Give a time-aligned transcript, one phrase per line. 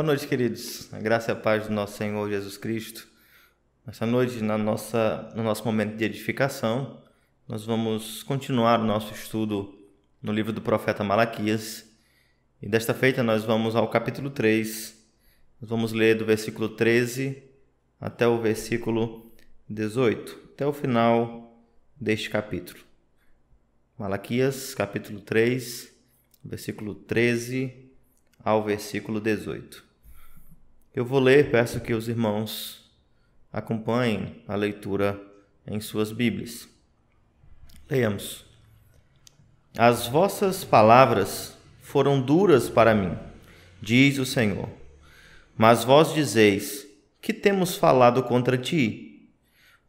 [0.00, 0.88] Boa noite, queridos.
[0.94, 3.06] A graça e a paz do nosso Senhor Jesus Cristo.
[3.86, 7.02] Essa noite, na nossa, no nosso momento de edificação,
[7.46, 9.78] nós vamos continuar o nosso estudo
[10.22, 11.86] no livro do profeta Malaquias.
[12.62, 14.96] E desta feita nós vamos ao capítulo 3.
[15.60, 17.42] Nós vamos ler do versículo 13
[18.00, 19.30] até o versículo
[19.68, 21.62] 18, até o final
[22.00, 22.89] deste capítulo.
[24.00, 25.92] Malaquias, capítulo 3,
[26.42, 27.92] versículo 13
[28.42, 29.84] ao versículo 18.
[30.96, 32.90] Eu vou ler, peço que os irmãos
[33.52, 35.20] acompanhem a leitura
[35.66, 36.66] em suas Bíblias.
[37.90, 38.46] Leiamos.
[39.76, 43.14] As vossas palavras foram duras para mim,
[43.82, 44.70] diz o Senhor.
[45.58, 46.86] Mas vós dizeis:
[47.20, 49.28] Que temos falado contra ti?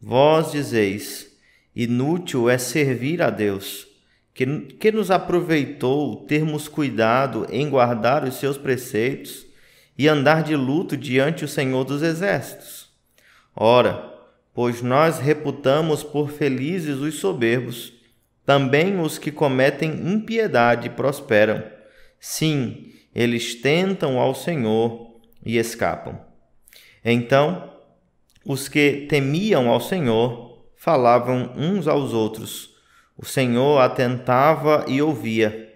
[0.02, 1.34] Vós dizeis:
[1.74, 3.90] Inútil é servir a Deus.
[4.34, 9.46] Que, que nos aproveitou termos cuidado em guardar os seus preceitos
[9.98, 12.90] e andar de luto diante o Senhor dos Exércitos?
[13.56, 14.12] Ora,
[14.54, 17.94] pois nós reputamos por felizes os soberbos,
[18.46, 21.64] também os que cometem impiedade prosperam.
[22.20, 26.20] Sim, eles tentam ao Senhor e escapam.
[27.04, 27.72] Então,
[28.46, 32.76] os que temiam ao Senhor falavam uns aos outros.
[33.18, 35.70] O Senhor atentava e ouvia.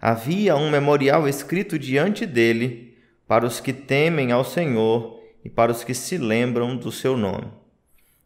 [0.00, 2.96] Havia um memorial escrito diante dele
[3.26, 7.48] para os que temem ao Senhor e para os que se lembram do seu nome.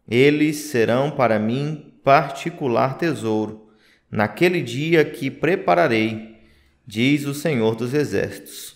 [0.07, 3.69] Eles serão para mim particular tesouro,
[4.09, 6.37] naquele dia que prepararei,
[6.85, 8.75] diz o Senhor dos Exércitos.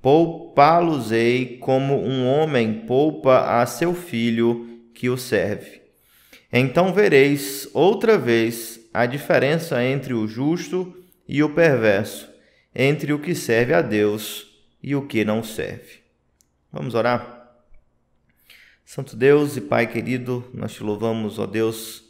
[0.00, 5.82] Poupá-los-ei como um homem poupa a seu filho que o serve.
[6.52, 10.96] Então vereis outra vez a diferença entre o justo
[11.26, 12.28] e o perverso,
[12.74, 14.46] entre o que serve a Deus
[14.82, 16.00] e o que não serve.
[16.72, 17.40] Vamos orar?
[18.84, 22.02] Santo Deus e Pai querido, nós te louvamos, ó Deus,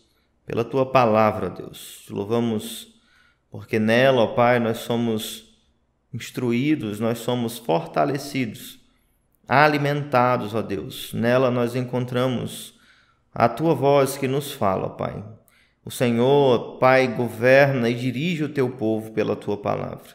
[0.46, 2.02] pela tua palavra, Deus.
[2.06, 2.98] Te louvamos
[3.50, 5.54] porque nela, ó Pai, nós somos
[6.12, 8.80] instruídos, nós somos fortalecidos,
[9.46, 11.12] alimentados, ó Deus.
[11.12, 12.78] Nela nós encontramos
[13.34, 15.22] a tua voz que nos fala, ó Pai.
[15.84, 20.14] O Senhor, Pai, governa e dirige o teu povo pela tua palavra.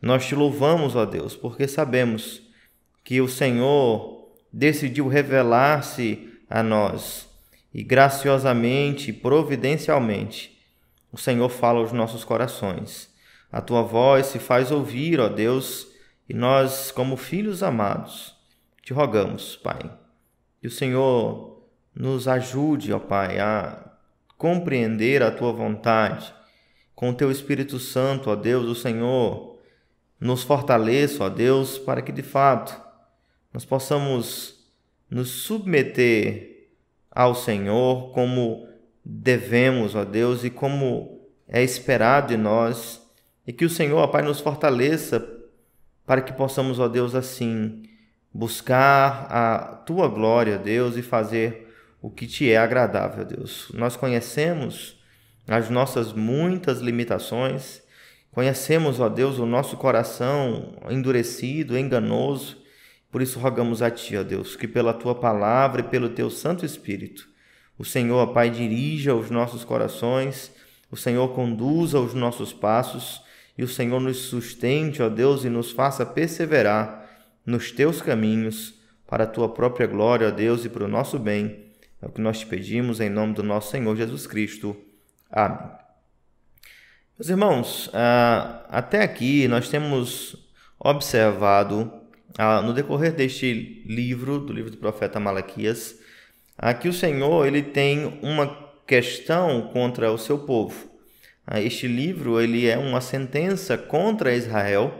[0.00, 2.42] Nós te louvamos, ó Deus, porque sabemos
[3.02, 7.28] que o Senhor decidiu revelar-se a nós
[7.74, 10.56] e graciosamente, providencialmente,
[11.10, 13.12] o Senhor fala aos nossos corações.
[13.50, 15.88] A tua voz se faz ouvir, ó Deus,
[16.28, 18.36] e nós, como filhos amados,
[18.82, 19.90] te rogamos, Pai,
[20.60, 23.93] que o Senhor nos ajude, ó Pai, a
[24.36, 26.32] compreender a tua vontade.
[26.94, 29.58] Com teu Espírito Santo, ó Deus, o Senhor
[30.20, 32.80] nos fortaleça, ó Deus, para que de fato
[33.52, 34.64] nós possamos
[35.10, 36.70] nos submeter
[37.10, 38.66] ao Senhor como
[39.04, 43.02] devemos, ó Deus, e como é esperado de nós,
[43.46, 45.24] e que o Senhor, ó Pai, nos fortaleça
[46.06, 47.82] para que possamos, ó Deus, assim
[48.32, 51.63] buscar a tua glória, Deus, e fazer
[52.04, 53.72] o que te é agradável, Deus.
[53.72, 54.94] Nós conhecemos
[55.48, 57.82] as nossas muitas limitações,
[58.30, 62.58] conhecemos, ó Deus, o nosso coração endurecido, enganoso,
[63.10, 66.66] por isso rogamos a Ti, ó Deus, que pela Tua palavra e pelo Teu Santo
[66.66, 67.26] Espírito,
[67.78, 70.52] o Senhor, ó Pai, dirija os nossos corações,
[70.90, 73.22] o Senhor conduza os nossos passos
[73.56, 77.08] e o Senhor nos sustente, ó Deus, e nos faça perseverar
[77.46, 78.74] nos Teus caminhos
[79.06, 81.63] para a Tua própria glória, ó Deus, e para o nosso bem.
[82.04, 84.76] É o que nós te pedimos em nome do nosso Senhor Jesus Cristo.
[85.30, 85.70] Amém.
[87.18, 90.36] Meus irmãos, ah, até aqui nós temos
[90.78, 91.90] observado
[92.36, 95.98] ah, no decorrer deste livro, do livro do profeta Malaquias,
[96.58, 98.54] aqui o Senhor ele tem uma
[98.86, 100.90] questão contra o seu povo.
[101.46, 104.92] Ah, este livro ele é uma sentença contra Israel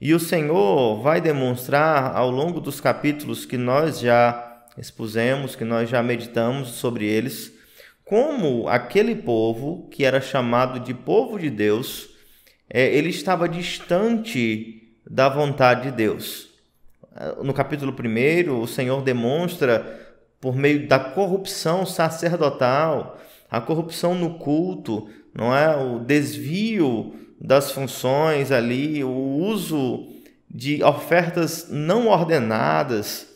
[0.00, 5.88] e o Senhor vai demonstrar ao longo dos capítulos que nós já expusemos, que nós
[5.88, 7.52] já meditamos sobre eles,
[8.04, 12.10] como aquele povo que era chamado de povo de Deus,
[12.68, 16.50] é, ele estava distante da vontade de Deus.
[17.42, 23.18] No capítulo 1, o Senhor demonstra, por meio da corrupção sacerdotal,
[23.50, 25.76] a corrupção no culto, não é?
[25.76, 30.08] O desvio das funções ali, o uso
[30.50, 33.31] de ofertas não ordenadas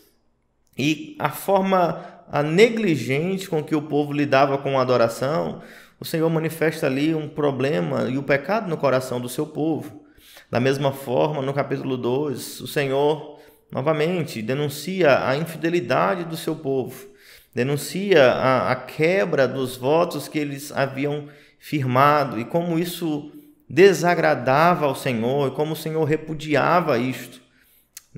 [0.77, 5.63] e a forma a negligente com que o povo lidava com a adoração,
[5.99, 10.05] o Senhor manifesta ali um problema e o pecado no coração do seu povo.
[10.51, 13.41] Da mesma forma, no capítulo 2, o Senhor
[13.73, 17.09] novamente denuncia a infidelidade do seu povo,
[17.55, 21.29] denuncia a, a quebra dos votos que eles haviam
[21.59, 23.33] firmado e como isso
[23.69, 27.46] desagradava ao Senhor e como o Senhor repudiava isto.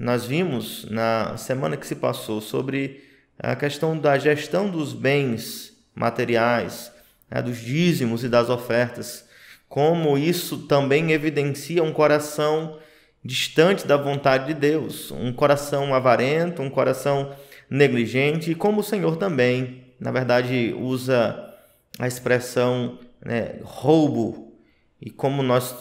[0.00, 3.02] Nós vimos na semana que se passou sobre
[3.36, 6.92] a questão da gestão dos bens materiais,
[7.28, 9.28] né, dos dízimos e das ofertas,
[9.68, 12.78] como isso também evidencia um coração
[13.24, 17.34] distante da vontade de Deus, um coração avarento, um coração
[17.68, 21.54] negligente, e como o Senhor também, na verdade, usa
[21.98, 24.56] a expressão né, roubo,
[25.02, 25.74] e como nós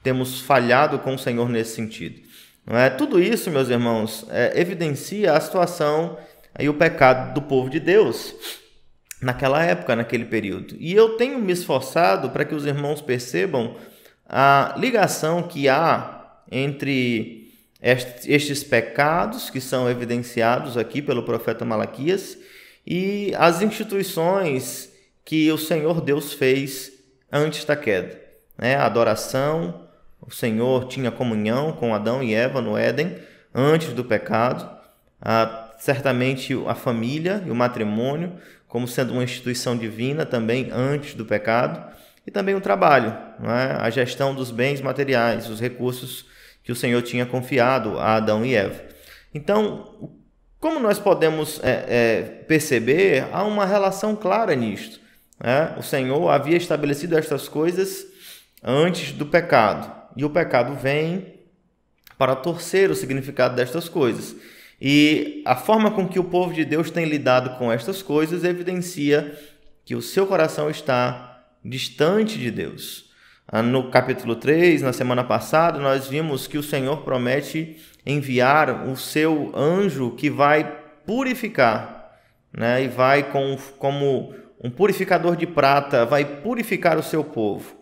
[0.00, 2.27] temos falhado com o Senhor nesse sentido.
[2.70, 2.90] É?
[2.90, 6.18] Tudo isso, meus irmãos, é, evidencia a situação
[6.58, 8.34] e o pecado do povo de Deus
[9.22, 10.76] naquela época, naquele período.
[10.78, 13.76] E eu tenho me esforçado para que os irmãos percebam
[14.28, 17.50] a ligação que há entre
[17.80, 22.36] estes pecados que são evidenciados aqui pelo profeta Malaquias
[22.86, 24.92] e as instituições
[25.24, 26.92] que o Senhor Deus fez
[27.30, 28.20] antes da queda.
[28.58, 28.74] Né?
[28.74, 29.87] A adoração,
[30.28, 33.16] o Senhor tinha comunhão com Adão e Eva no Éden
[33.54, 34.68] antes do pecado.
[35.20, 38.38] Ah, certamente a família e o matrimônio
[38.68, 41.82] como sendo uma instituição divina também antes do pecado,
[42.26, 43.76] e também o trabalho, é?
[43.80, 46.26] a gestão dos bens materiais, os recursos
[46.62, 48.78] que o Senhor tinha confiado a Adão e Eva.
[49.34, 50.12] Então,
[50.60, 55.00] como nós podemos é, é, perceber, há uma relação clara nisto.
[55.42, 55.74] Né?
[55.78, 58.04] O Senhor havia estabelecido estas coisas
[58.62, 61.34] antes do pecado, e o pecado vem
[62.18, 64.34] para torcer o significado destas coisas.
[64.80, 69.38] E a forma com que o povo de Deus tem lidado com estas coisas evidencia
[69.84, 73.12] que o seu coração está distante de Deus.
[73.46, 78.96] Ah, no capítulo 3, na semana passada, nós vimos que o Senhor promete enviar o
[78.96, 82.12] seu anjo que vai purificar,
[82.52, 82.82] né?
[82.82, 87.77] e vai com, como um purificador de prata, vai purificar o seu povo.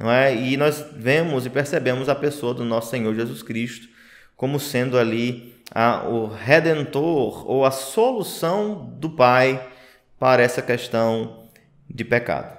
[0.00, 0.34] Não é?
[0.34, 3.86] E nós vemos e percebemos a pessoa do nosso Senhor Jesus Cristo
[4.34, 9.62] como sendo ali a, o redentor ou a solução do Pai
[10.18, 11.44] para essa questão
[11.86, 12.58] de pecado.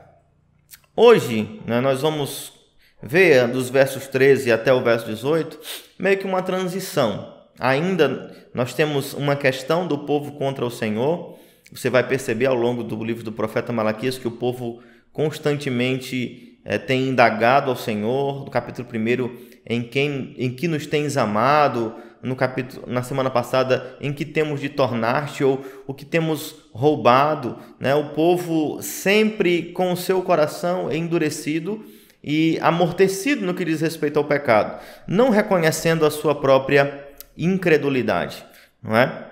[0.95, 2.53] Hoje, né, nós vamos
[3.01, 5.59] ver dos versos 13 até o verso 18
[5.97, 7.33] meio que uma transição.
[7.59, 11.39] Ainda nós temos uma questão do povo contra o Senhor.
[11.71, 16.77] Você vai perceber ao longo do livro do profeta Malaquias que o povo constantemente é,
[16.77, 18.45] tem indagado ao Senhor.
[18.45, 23.95] No capítulo 1, em quem em que nos tens amado, no capítulo na semana passada,
[23.99, 27.95] em que temos de tornar-te ou o que temos roubado, né?
[27.95, 31.83] O povo sempre com o seu coração endurecido
[32.23, 38.45] e amortecido no que diz respeito ao pecado, não reconhecendo a sua própria incredulidade,
[38.81, 39.27] não é?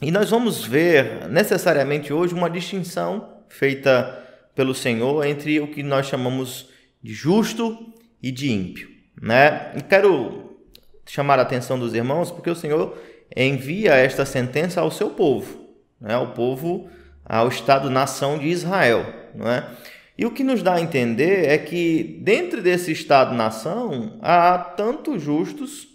[0.00, 4.21] E nós vamos ver necessariamente hoje uma distinção feita
[4.54, 6.68] pelo Senhor entre o que nós chamamos
[7.02, 8.88] de justo e de ímpio,
[9.20, 9.72] né?
[9.76, 10.56] E quero
[11.06, 12.96] chamar a atenção dos irmãos, porque o Senhor
[13.36, 15.68] envia esta sentença ao seu povo,
[16.00, 16.14] né?
[16.14, 16.88] ao povo,
[17.24, 19.04] ao Estado-nação de Israel.
[19.34, 19.66] Não é?
[20.16, 25.88] E o que nos dá a entender é que dentro desse Estado-nação há tanto justos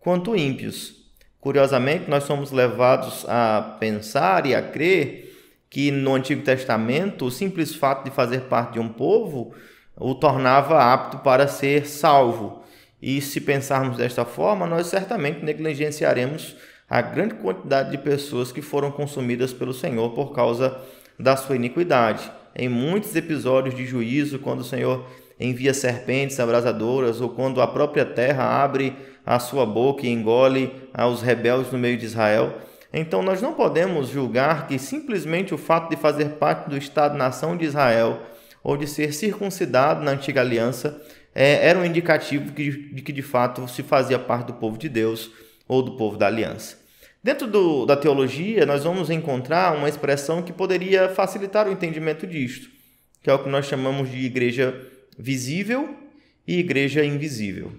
[0.00, 0.96] quanto ímpios.
[1.40, 5.27] Curiosamente, nós somos levados a pensar e a crer
[5.70, 9.54] que no Antigo Testamento o simples fato de fazer parte de um povo
[9.96, 12.62] o tornava apto para ser salvo.
[13.00, 16.56] E se pensarmos desta forma, nós certamente negligenciaremos
[16.88, 20.80] a grande quantidade de pessoas que foram consumidas pelo Senhor por causa
[21.18, 22.30] da sua iniquidade.
[22.56, 25.06] Em muitos episódios de juízo, quando o Senhor
[25.38, 30.72] envia serpentes abrasadoras ou quando a própria terra abre a sua boca e engole
[31.10, 32.56] os rebeldes no meio de Israel,
[32.92, 37.64] então nós não podemos julgar que simplesmente o fato de fazer parte do Estado-nação de
[37.64, 38.22] Israel
[38.62, 41.00] ou de ser circuncidado na antiga aliança
[41.34, 45.30] é, era um indicativo de que de fato se fazia parte do povo de Deus
[45.66, 46.78] ou do povo da aliança.
[47.22, 52.70] Dentro do, da teologia, nós vamos encontrar uma expressão que poderia facilitar o entendimento disto,
[53.22, 54.74] que é o que nós chamamos de igreja
[55.18, 55.94] visível
[56.46, 57.72] e igreja invisível.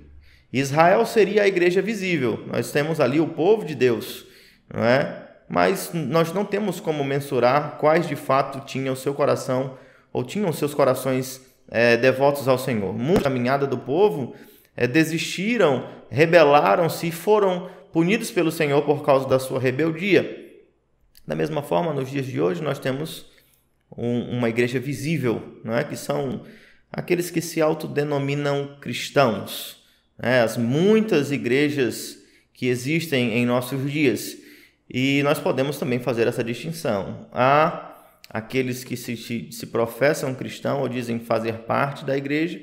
[0.52, 4.26] Israel seria a igreja visível, nós temos ali o povo de Deus,
[4.74, 5.30] não é?
[5.50, 9.78] mas nós não temos como mensurar quais de fato tinham seu coração
[10.14, 12.94] ou tinham seus corações é, devotos ao Senhor.
[12.94, 14.36] Muita caminhada do povo
[14.78, 20.48] é, desistiram, rebelaram-se e foram punidos pelo Senhor por causa da sua rebeldia.
[21.28, 23.26] Da mesma forma, nos dias de hoje, nós temos
[23.96, 25.84] um, uma igreja visível, não é?
[25.84, 26.44] que são
[26.92, 29.84] aqueles que se autodenominam cristãos,
[30.18, 30.42] né?
[30.42, 32.18] as muitas igrejas
[32.54, 34.38] que existem em nossos dias.
[34.90, 37.28] E nós podemos também fazer essa distinção.
[37.32, 37.96] Há
[38.30, 42.60] aqueles que se, se professam cristão ou dizem fazer parte da igreja,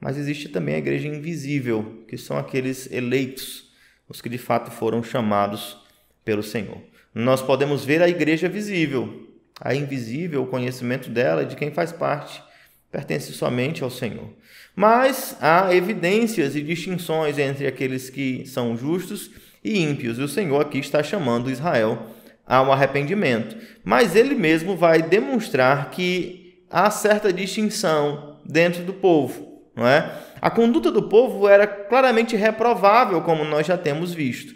[0.00, 3.70] mas existe também a igreja invisível, que são aqueles eleitos,
[4.08, 5.76] os que de fato foram chamados
[6.24, 6.78] pelo Senhor.
[7.14, 9.28] Nós podemos ver a igreja visível,
[9.60, 12.42] a invisível, o conhecimento dela de quem faz parte,
[12.90, 14.30] pertence somente ao Senhor.
[14.74, 19.30] Mas há evidências e distinções entre aqueles que são justos
[19.62, 22.06] e ímpios, e o Senhor aqui está chamando Israel
[22.46, 23.56] a um arrependimento.
[23.84, 30.10] Mas ele mesmo vai demonstrar que há certa distinção dentro do povo, não é?
[30.40, 34.54] A conduta do povo era claramente reprovável, como nós já temos visto.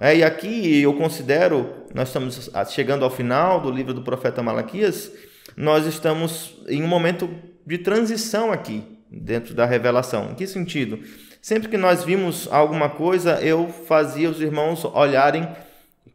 [0.00, 5.12] É, e aqui eu considero, nós estamos chegando ao final do livro do profeta Malaquias,
[5.56, 7.28] nós estamos em um momento
[7.66, 10.30] de transição aqui, dentro da revelação.
[10.30, 11.00] Em que sentido?
[11.44, 15.46] Sempre que nós vimos alguma coisa, eu fazia os irmãos olharem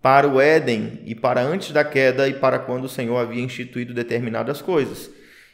[0.01, 3.93] para o Éden e para antes da queda e para quando o Senhor havia instituído
[3.93, 5.07] determinadas coisas.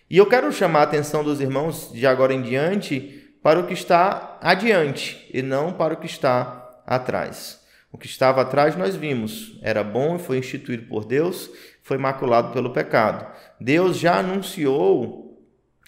[0.10, 3.74] E eu quero chamar a atenção dos irmãos de agora em diante para o que
[3.74, 7.60] está adiante e não para o que está atrás.
[7.92, 11.52] O que estava atrás nós vimos, era bom e foi instituído por Deus,
[11.84, 13.28] foi maculado pelo pecado.
[13.60, 15.38] Deus já anunciou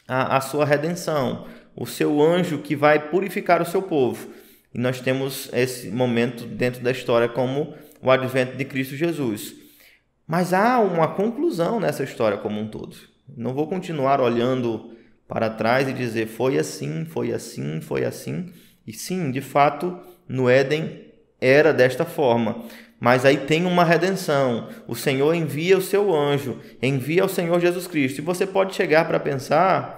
[0.06, 4.27] a, a sua redenção, o seu anjo que vai purificar o seu povo.
[4.74, 9.53] E nós temos esse momento dentro da história como o advento de Cristo Jesus.
[10.27, 12.98] Mas há uma conclusão nessa história como um todo.
[13.36, 14.91] Não vou continuar olhando
[15.27, 18.51] para trás e dizer foi assim, foi assim, foi assim.
[18.86, 21.05] E sim, de fato, no Éden
[21.39, 22.63] era desta forma.
[23.00, 24.69] Mas aí tem uma redenção.
[24.88, 28.19] O Senhor envia o seu anjo, envia o Senhor Jesus Cristo.
[28.19, 29.97] E você pode chegar para pensar,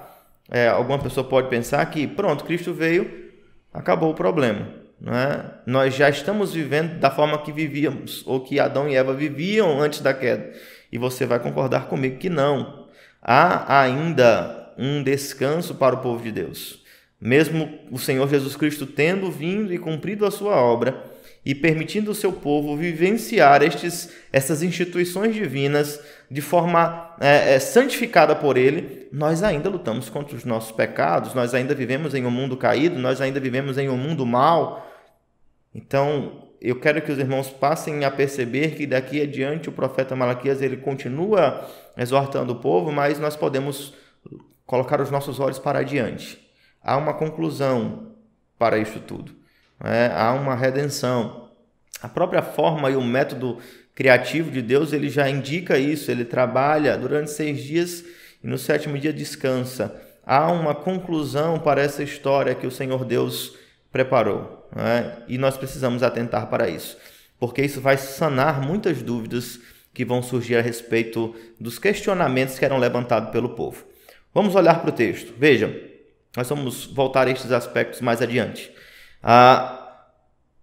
[0.52, 3.30] é, alguma pessoa pode pensar que, pronto, Cristo veio,
[3.74, 4.68] acabou o problema.
[5.00, 5.46] Não é?
[5.66, 10.02] Nós já estamos vivendo da forma que vivíamos, ou que Adão e Eva viviam antes
[10.02, 10.52] da queda.
[10.92, 12.88] E você vai concordar comigo que não.
[13.22, 16.84] Há ainda um descanso para o povo de Deus.
[17.20, 21.04] Mesmo o Senhor Jesus Cristo tendo vindo e cumprido a sua obra,
[21.46, 28.36] e permitindo o seu povo vivenciar estes, essas instituições divinas de forma é, é, santificada
[28.36, 32.58] por ele, nós ainda lutamos contra os nossos pecados, nós ainda vivemos em um mundo
[32.58, 34.86] caído, nós ainda vivemos em um mundo mau.
[35.74, 40.62] Então, eu quero que os irmãos passem a perceber que daqui adiante o profeta Malaquias
[40.62, 41.68] ele continua
[41.98, 43.94] exortando o povo, mas nós podemos
[44.66, 46.48] colocar os nossos olhos para adiante.
[46.84, 48.14] Há uma conclusão
[48.58, 49.39] para isso tudo
[49.84, 51.50] é, há uma redenção.
[52.02, 53.58] A própria forma e o método
[53.94, 56.10] criativo de Deus ele já indica isso.
[56.10, 58.04] Ele trabalha durante seis dias
[58.44, 60.02] e no sétimo dia descansa.
[60.26, 63.58] Há uma conclusão para essa história que o Senhor Deus
[63.92, 65.24] preparou é?
[65.28, 66.98] e nós precisamos atentar para isso,
[67.40, 69.60] porque isso vai sanar muitas dúvidas
[69.94, 73.84] que vão surgir a respeito dos questionamentos que eram levantados pelo povo.
[74.34, 75.34] Vamos olhar para o texto.
[75.38, 75.74] Vejam,
[76.38, 78.72] nós vamos voltar a estes aspectos mais adiante.
[79.22, 80.06] Ah,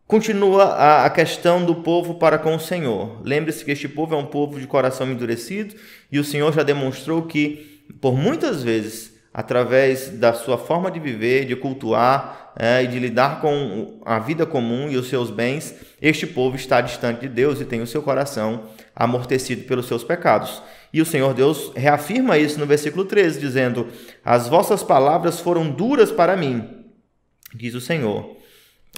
[0.06, 3.20] continua a, a questão do povo para com o Senhor.
[3.22, 5.74] Lembre-se que este povo é um povo de coração endurecido
[6.10, 11.44] e o Senhor já demonstrou que, por muitas vezes, através da sua forma de viver,
[11.44, 16.26] de cultuar é, e de lidar com a vida comum e os seus bens, este
[16.26, 20.62] povo está distante de Deus e tem o seu coração amortecido pelos seus pecados.
[20.90, 23.88] E o Senhor Deus reafirma isso no versículo 13, dizendo:
[24.24, 26.86] As vossas palavras foram duras para mim,
[27.54, 28.35] diz o Senhor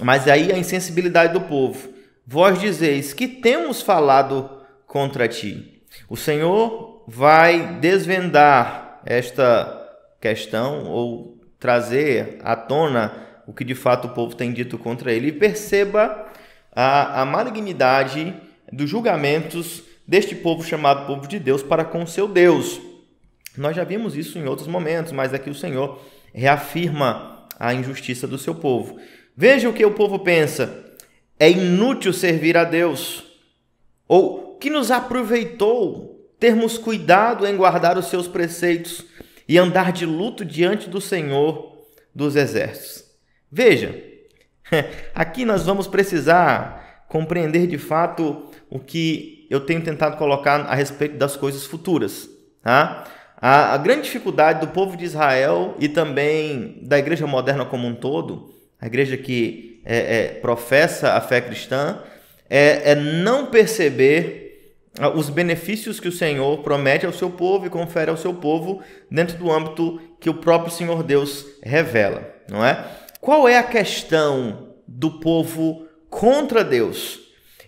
[0.03, 1.89] mas aí a insensibilidade do povo.
[2.25, 4.49] Vós dizeis que temos falado
[4.85, 5.81] contra ti.
[6.07, 9.75] O Senhor vai desvendar esta
[10.21, 13.13] questão ou trazer à tona
[13.47, 15.27] o que de fato o povo tem dito contra ele.
[15.27, 16.27] E perceba
[16.71, 18.33] a, a malignidade
[18.71, 22.79] dos julgamentos deste povo chamado povo de Deus para com seu Deus.
[23.57, 25.99] Nós já vimos isso em outros momentos, mas aqui o Senhor
[26.33, 28.99] reafirma a injustiça do seu povo.
[29.41, 30.83] Veja o que o povo pensa:
[31.39, 33.23] é inútil servir a Deus.
[34.05, 39.05] Ou que nos aproveitou termos cuidado em guardar os seus preceitos
[39.47, 41.77] e andar de luto diante do Senhor
[42.13, 43.05] dos exércitos.
[43.49, 43.95] Veja,
[45.15, 51.15] aqui nós vamos precisar compreender de fato o que eu tenho tentado colocar a respeito
[51.15, 52.29] das coisas futuras.
[52.61, 53.05] Tá?
[53.37, 57.95] A, a grande dificuldade do povo de Israel e também da igreja moderna como um
[57.95, 62.01] todo a igreja que é, é, professa a fé cristã,
[62.49, 64.49] é, é não perceber
[65.15, 69.37] os benefícios que o Senhor promete ao seu povo e confere ao seu povo dentro
[69.37, 72.85] do âmbito que o próprio Senhor Deus revela, não é?
[73.21, 77.19] Qual é a questão do povo contra Deus?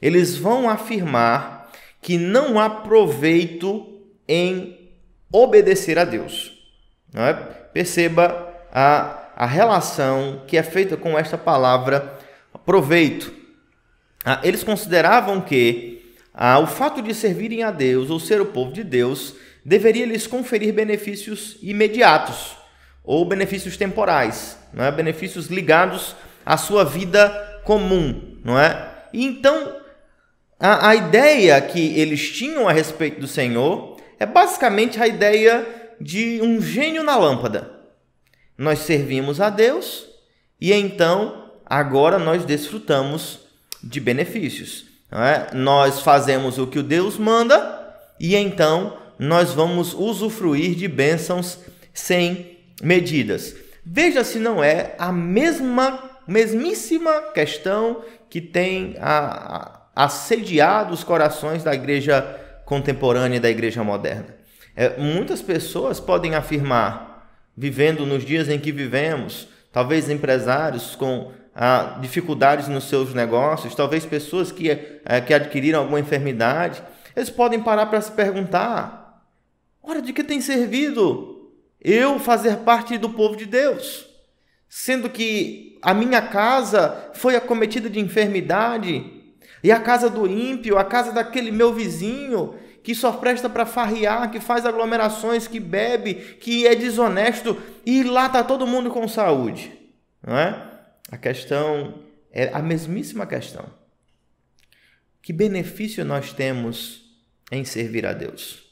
[0.02, 4.90] Eles vão afirmar que não há proveito em
[5.32, 6.58] obedecer a Deus.
[7.14, 7.34] Não é?
[7.34, 12.16] Perceba a, a relação que é feita com esta palavra
[12.64, 13.34] proveito.
[14.24, 18.72] Ah, eles consideravam que ah, o fato de servirem a Deus ou ser o povo
[18.72, 19.34] de Deus
[19.66, 22.56] deveria lhes conferir benefícios imediatos
[23.04, 24.92] ou benefícios temporais, não é?
[24.92, 27.30] benefícios ligados à sua vida
[27.66, 28.92] comum, não é?
[29.12, 29.76] E então
[30.60, 35.68] a, a ideia que eles tinham a respeito do Senhor é basicamente a ideia
[36.00, 37.81] de um gênio na lâmpada.
[38.62, 40.06] Nós servimos a Deus
[40.60, 43.40] e então agora nós desfrutamos
[43.84, 44.86] de benefícios.
[45.12, 45.52] É?
[45.56, 51.58] Nós fazemos o que o Deus manda e então nós vamos usufruir de bênçãos
[51.92, 53.56] sem medidas.
[53.84, 61.64] Veja se não é a mesma, mesmíssima questão que tem a, a, assediado os corações
[61.64, 62.22] da igreja
[62.64, 64.36] contemporânea e da igreja moderna.
[64.76, 67.11] É, muitas pessoas podem afirmar,
[67.62, 74.04] vivendo nos dias em que vivemos, talvez empresários com ah, dificuldades nos seus negócios, talvez
[74.04, 76.82] pessoas que, eh, que adquiriram alguma enfermidade,
[77.16, 79.24] eles podem parar para se perguntar:
[79.84, 84.08] ora, de que tem servido eu fazer parte do povo de Deus?
[84.68, 89.06] Sendo que a minha casa foi acometida de enfermidade,
[89.64, 94.32] e a casa do ímpio, a casa daquele meu vizinho, que só presta para farriar,
[94.32, 99.72] que faz aglomerações, que bebe, que é desonesto, e lá está todo mundo com saúde.
[100.26, 100.70] Não é?
[101.12, 103.66] A questão é a mesmíssima questão.
[105.22, 107.04] Que benefício nós temos
[107.52, 108.64] em servir a Deus?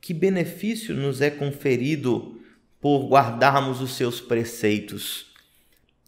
[0.00, 2.40] Que benefício nos é conferido
[2.80, 5.32] por guardarmos os seus preceitos?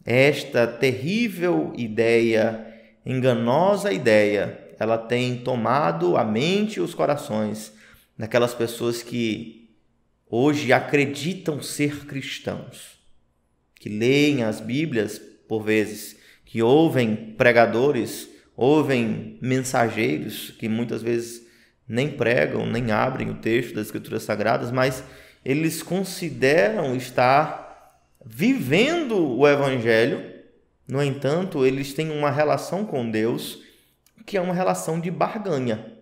[0.05, 2.67] Esta terrível ideia,
[3.05, 7.73] enganosa ideia, ela tem tomado a mente e os corações
[8.17, 9.71] daquelas pessoas que
[10.29, 12.99] hoje acreditam ser cristãos,
[13.75, 21.47] que leem as Bíblias por vezes, que ouvem pregadores, ouvem mensageiros que muitas vezes
[21.89, 25.05] nem pregam, nem abrem o texto das Escrituras Sagradas, mas
[25.45, 27.67] eles consideram estar
[28.25, 30.35] vivendo o Evangelho,
[30.89, 33.66] no entanto, eles têm uma relação com Deus
[34.27, 35.97] que é uma relação de barganha.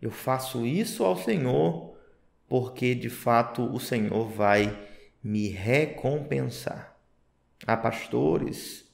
[0.00, 1.98] Eu faço isso ao Senhor
[2.48, 4.88] porque de fato o Senhor vai
[5.22, 6.96] me recompensar.
[7.66, 8.88] Há pastores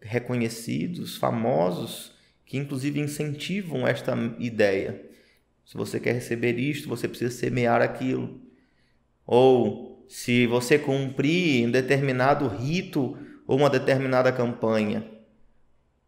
[0.00, 2.14] reconhecidos, famosos,
[2.46, 5.04] que inclusive incentivam esta ideia.
[5.66, 8.40] Se você quer receber isto, você precisa semear aquilo.
[9.26, 15.06] Ou se você cumprir um determinado rito ou uma determinada campanha,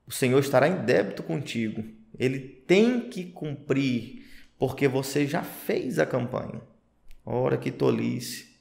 [0.07, 1.85] o Senhor estará em débito contigo.
[2.19, 4.25] Ele tem que cumprir,
[4.59, 6.61] porque você já fez a campanha.
[7.25, 8.55] Ora, que tolice!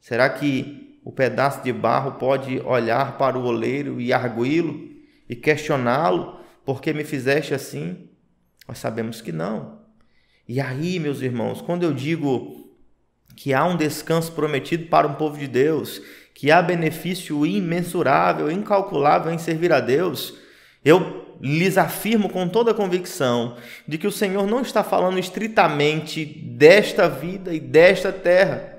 [0.00, 4.88] Será que o pedaço de barro pode olhar para o oleiro e arguí-lo
[5.28, 8.08] e questioná-lo, por que me fizeste assim?
[8.66, 9.80] Nós sabemos que não.
[10.46, 12.76] E aí, meus irmãos, quando eu digo
[13.36, 16.02] que há um descanso prometido para um povo de Deus,
[16.34, 20.38] que há benefício imensurável, incalculável em servir a Deus,
[20.84, 23.56] eu lhes afirmo com toda a convicção
[23.88, 28.78] de que o Senhor não está falando estritamente desta vida e desta terra.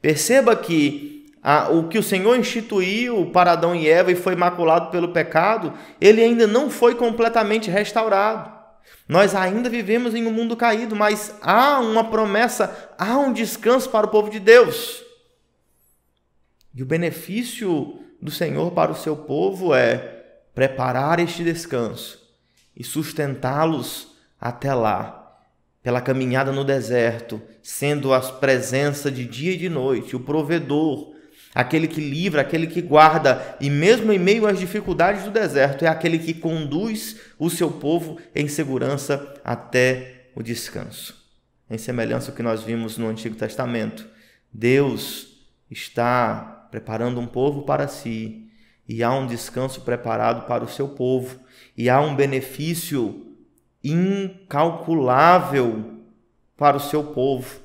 [0.00, 1.30] Perceba que
[1.70, 6.22] o que o Senhor instituiu para Adão e Eva e foi maculado pelo pecado, ele
[6.22, 8.60] ainda não foi completamente restaurado.
[9.08, 14.06] Nós ainda vivemos em um mundo caído, mas há uma promessa, há um descanso para
[14.06, 15.02] o povo de Deus.
[16.74, 20.19] E o benefício do Senhor para o seu povo é
[20.60, 22.20] preparar este descanso
[22.76, 25.38] e sustentá-los até lá,
[25.82, 31.14] pela caminhada no deserto, sendo a presença de dia e de noite, o provedor,
[31.54, 35.88] aquele que livra, aquele que guarda, e mesmo em meio às dificuldades do deserto, é
[35.88, 41.26] aquele que conduz o seu povo em segurança até o descanso.
[41.70, 44.06] Em semelhança ao que nós vimos no Antigo Testamento,
[44.52, 45.38] Deus
[45.70, 48.49] está preparando um povo para si,
[48.90, 51.38] e há um descanso preparado para o seu povo,
[51.76, 53.36] e há um benefício
[53.84, 56.00] incalculável
[56.56, 57.60] para o seu povo.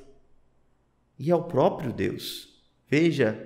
[1.18, 2.62] E é o próprio Deus.
[2.88, 3.44] Veja,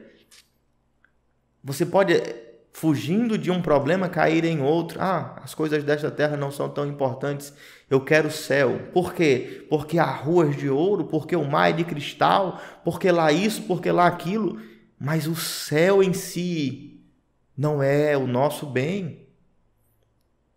[1.64, 2.22] você pode
[2.70, 5.00] fugindo de um problema, cair em outro.
[5.00, 7.50] Ah, as coisas desta terra não são tão importantes.
[7.88, 8.90] Eu quero o céu.
[8.92, 9.66] Por quê?
[9.70, 13.90] Porque há ruas de ouro, porque o mar é de cristal, porque lá isso, porque
[13.90, 14.60] lá aquilo.
[14.98, 16.99] Mas o céu em si
[17.60, 19.28] não é o nosso bem.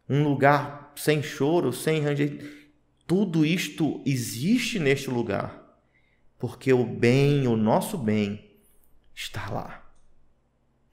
[0.07, 2.71] Um lugar sem choro, sem ranger.
[3.05, 5.61] Tudo isto existe neste lugar.
[6.39, 8.49] Porque o bem, o nosso bem,
[9.13, 9.85] está lá.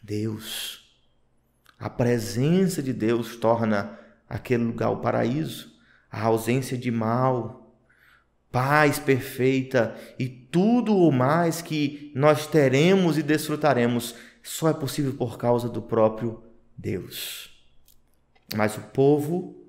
[0.03, 0.81] Deus
[1.79, 3.97] a presença de Deus torna
[4.29, 5.73] aquele lugar o paraíso,
[6.11, 7.75] a ausência de mal,
[8.53, 14.15] paz perfeita e tudo o mais que nós teremos e desfrutaremos
[14.51, 16.43] só é possível por causa do próprio
[16.77, 17.51] Deus.
[18.57, 19.65] Mas o povo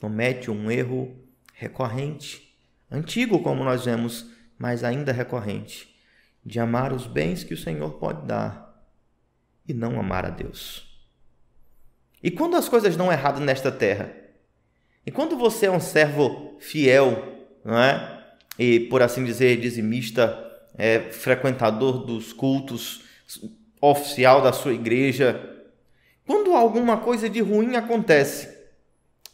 [0.00, 1.18] comete um erro
[1.52, 2.56] recorrente,
[2.88, 5.98] antigo como nós vemos, mas ainda recorrente,
[6.46, 8.86] de amar os bens que o Senhor pode dar
[9.66, 10.96] e não amar a Deus.
[12.22, 14.14] E quando as coisas dão errado nesta terra?
[15.04, 18.36] E quando você é um servo fiel, não é?
[18.56, 20.40] E por assim dizer, dizimista,
[20.78, 23.02] é, frequentador dos cultos,
[23.90, 25.50] oficial da sua igreja,
[26.26, 28.48] quando alguma coisa de ruim acontece,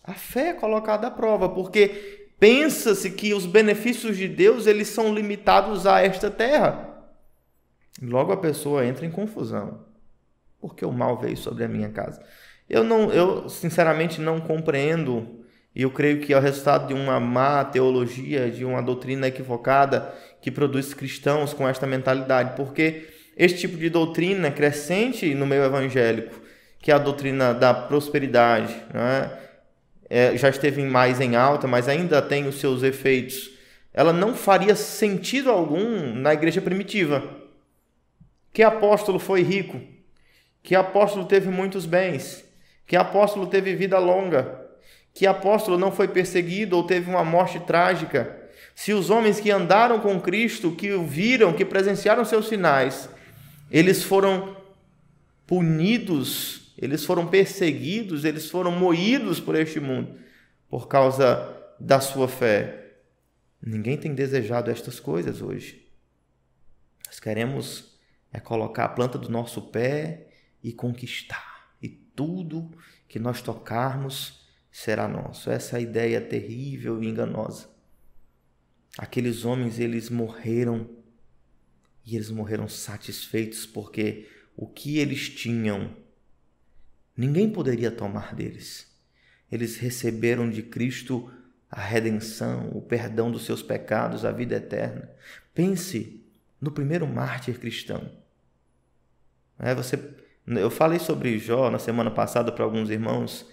[0.03, 5.15] a fé é colocada à prova, porque pensa-se que os benefícios de Deus eles são
[5.15, 6.89] limitados a esta terra.
[8.03, 9.85] Logo a pessoa entra em confusão,
[10.61, 12.21] porque o mal veio sobre a minha casa.
[12.69, 17.21] Eu não, eu sinceramente não compreendo e eu creio que é o resultado de uma
[17.21, 23.77] má teologia, de uma doutrina equivocada que produz cristãos com esta mentalidade, porque este tipo
[23.77, 26.41] de doutrina crescente no meio evangélico,
[26.79, 29.51] que é a doutrina da prosperidade, é?
[30.13, 33.51] É, já esteve mais em alta, mas ainda tem os seus efeitos.
[33.95, 37.23] Ela não faria sentido algum na igreja primitiva.
[38.53, 39.81] Que apóstolo foi rico?
[40.63, 42.45] Que apóstolo teve muitos bens?
[42.87, 44.61] Que apóstolo teve vida longa?
[45.15, 48.37] Que apóstolo não foi perseguido ou teve uma morte trágica?
[48.75, 53.09] Se os homens que andaram com Cristo, que o viram, que presenciaram seus sinais,
[53.71, 54.57] eles foram
[55.47, 60.19] punidos, eles foram perseguidos, eles foram moídos por este mundo
[60.69, 62.95] por causa da sua fé.
[63.61, 65.89] Ninguém tem desejado estas coisas hoje.
[67.07, 67.99] Nós queremos
[68.33, 70.29] é colocar a planta do nosso pé
[70.63, 71.51] e conquistar
[72.21, 72.71] tudo
[73.09, 75.51] que nós tocarmos será nosso.
[75.51, 77.67] Essa é ideia terrível e enganosa.
[78.99, 80.87] Aqueles homens, eles morreram
[82.11, 85.95] e eles morreram satisfeitos porque o que eles tinham
[87.17, 88.91] ninguém poderia tomar deles.
[89.51, 91.31] Eles receberam de Cristo
[91.71, 95.09] a redenção, o perdão dos seus pecados, a vida eterna.
[95.55, 96.25] Pense
[96.61, 98.11] no primeiro mártir cristão.
[99.59, 99.97] É, você
[100.47, 103.47] eu falei sobre Jó na semana passada para alguns irmãos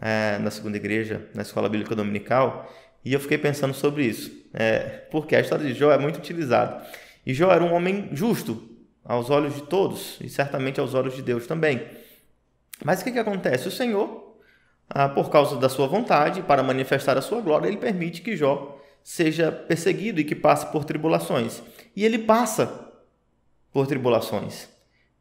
[0.00, 2.72] é, na segunda igreja, na escola bíblica dominical,
[3.04, 6.84] e eu fiquei pensando sobre isso, é, porque a história de Jó é muito utilizada.
[7.24, 8.68] E Jó era um homem justo
[9.04, 11.86] aos olhos de todos e certamente aos olhos de Deus também.
[12.84, 13.68] Mas o que, que acontece?
[13.68, 14.36] O Senhor,
[14.88, 18.78] ah, por causa da sua vontade, para manifestar a sua glória, ele permite que Jó
[19.02, 21.62] seja perseguido e que passe por tribulações.
[21.94, 22.92] E ele passa
[23.72, 24.68] por tribulações.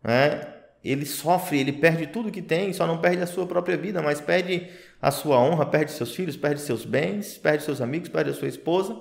[0.03, 0.59] Né?
[0.83, 4.21] ele sofre, ele perde tudo que tem, só não perde a sua própria vida, mas
[4.21, 4.69] perde
[5.01, 8.47] a sua honra, perde seus filhos, perde seus bens, perde seus amigos, perde a sua
[8.47, 8.99] esposa.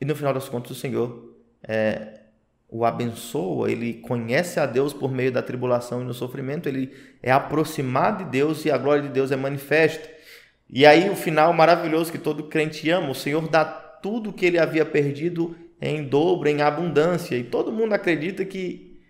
[0.00, 2.20] E no final das contas, o Senhor é,
[2.68, 6.92] o abençoa, ele conhece a Deus por meio da tribulação e no sofrimento, ele
[7.22, 10.08] é aproximado de Deus e a glória de Deus é manifesta.
[10.68, 14.58] E aí o final maravilhoso que todo crente ama, o Senhor dá tudo que ele
[14.58, 17.36] havia perdido em dobro, em abundância.
[17.36, 19.00] E todo mundo acredita que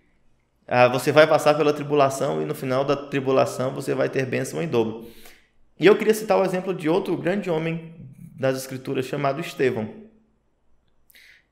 [0.67, 4.61] ah, você vai passar pela tribulação e no final da tribulação você vai ter bênção
[4.61, 5.07] em dobro.
[5.77, 7.93] E eu queria citar o exemplo de outro grande homem
[8.37, 9.98] das Escrituras chamado Estevão.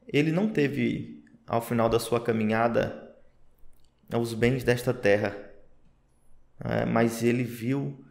[0.07, 3.15] Ele não teve, ao final da sua caminhada,
[4.15, 5.35] os bens desta terra,
[6.63, 8.03] né, mas ele viu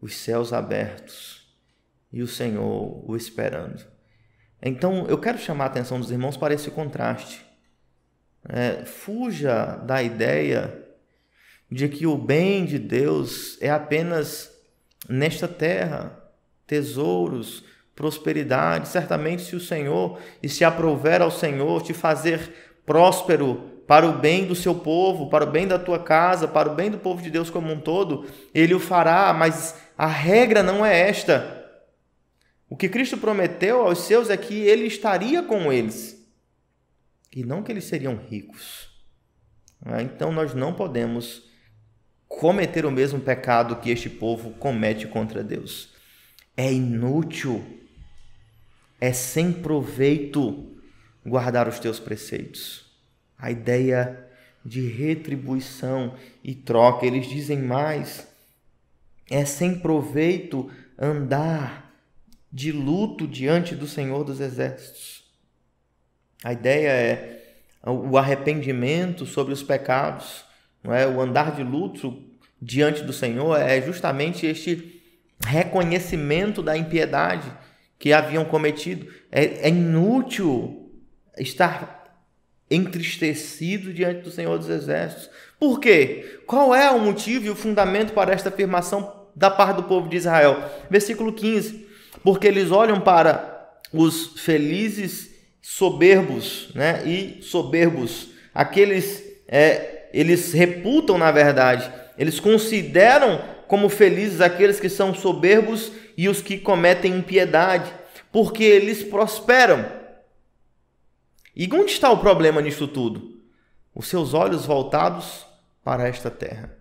[0.00, 1.54] os céus abertos
[2.12, 3.84] e o Senhor o esperando.
[4.62, 7.44] Então, eu quero chamar a atenção dos irmãos para esse contraste.
[8.48, 10.86] É, fuja da ideia
[11.70, 14.50] de que o bem de Deus é apenas
[15.08, 16.18] nesta terra,
[16.66, 17.64] tesouros,
[18.00, 18.88] prosperidade.
[18.88, 22.50] Certamente, se o Senhor e se aprover ao Senhor te fazer
[22.86, 26.74] próspero para o bem do seu povo, para o bem da tua casa, para o
[26.74, 30.86] bem do povo de Deus como um todo, ele o fará, mas a regra não
[30.86, 31.62] é esta.
[32.70, 36.26] O que Cristo prometeu aos seus é que ele estaria com eles
[37.34, 38.88] e não que eles seriam ricos.
[39.84, 41.42] Ah, então nós não podemos
[42.26, 45.90] cometer o mesmo pecado que este povo comete contra Deus.
[46.56, 47.79] É inútil,
[49.00, 50.76] é sem proveito
[51.24, 52.84] guardar os teus preceitos.
[53.38, 54.26] A ideia
[54.64, 58.28] de retribuição e troca, eles dizem mais,
[59.30, 61.90] é sem proveito andar
[62.52, 65.24] de luto diante do Senhor dos Exércitos.
[66.44, 67.40] A ideia é
[67.86, 70.44] o arrependimento sobre os pecados,
[70.82, 71.06] não é?
[71.06, 72.22] O andar de luto
[72.60, 75.00] diante do Senhor é justamente este
[75.42, 77.50] reconhecimento da impiedade
[78.00, 79.06] que haviam cometido.
[79.30, 80.90] É, é inútil
[81.38, 82.00] estar
[82.68, 85.30] entristecido diante do Senhor dos Exércitos.
[85.58, 86.40] Por quê?
[86.46, 90.16] Qual é o motivo e o fundamento para esta afirmação da parte do povo de
[90.16, 90.64] Israel?
[90.88, 91.86] Versículo 15.
[92.24, 97.02] Porque eles olham para os felizes soberbos, né?
[97.04, 105.14] E soberbos, aqueles é, eles reputam na verdade, eles consideram como felizes aqueles que são
[105.14, 107.90] soberbos e os que cometem impiedade,
[108.30, 109.90] porque eles prosperam.
[111.56, 113.40] E onde está o problema nisto tudo?
[113.94, 115.46] Os seus olhos voltados
[115.82, 116.76] para esta terra.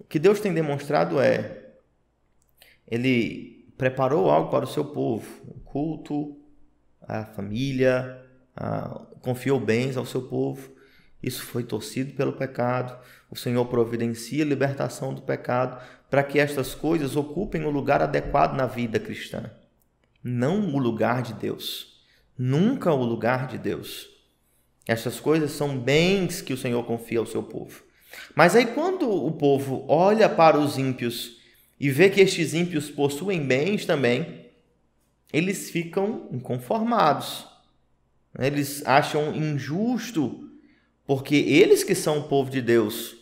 [0.00, 1.62] O que Deus tem demonstrado é
[2.88, 6.36] ele preparou algo para o seu povo, o culto,
[7.00, 8.20] a família,
[8.56, 10.72] a, confiou bens ao seu povo.
[11.22, 12.96] Isso foi torcido pelo pecado.
[13.30, 18.56] O Senhor providencia a libertação do pecado para que estas coisas ocupem o lugar adequado
[18.56, 19.50] na vida cristã,
[20.22, 21.98] não o lugar de Deus.
[22.38, 24.08] Nunca o lugar de Deus.
[24.86, 27.82] Estas coisas são bens que o Senhor confia ao seu povo.
[28.34, 31.38] Mas aí, quando o povo olha para os ímpios
[31.78, 34.46] e vê que estes ímpios possuem bens também,
[35.32, 37.46] eles ficam inconformados.
[38.38, 40.47] Eles acham injusto,
[41.08, 43.16] porque eles que são o povo de Deus,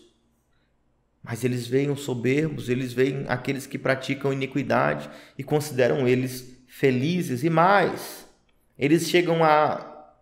[1.22, 7.42] mas eles veem os soberbos, eles veem aqueles que praticam iniquidade e consideram eles felizes
[7.42, 8.28] e mais.
[8.78, 10.12] Eles chegam a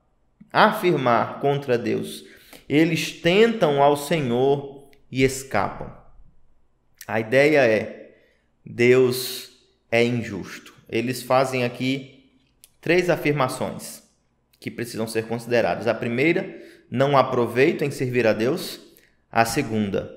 [0.52, 2.24] afirmar contra Deus.
[2.68, 5.92] Eles tentam ao Senhor e escapam.
[7.06, 8.16] A ideia é:
[8.64, 9.50] Deus
[9.90, 12.30] é injusto eles fazem aqui
[12.80, 14.02] três afirmações
[14.60, 15.86] que precisam ser consideradas.
[15.86, 18.80] A primeira, não há proveito em servir a Deus.
[19.30, 20.10] A segunda,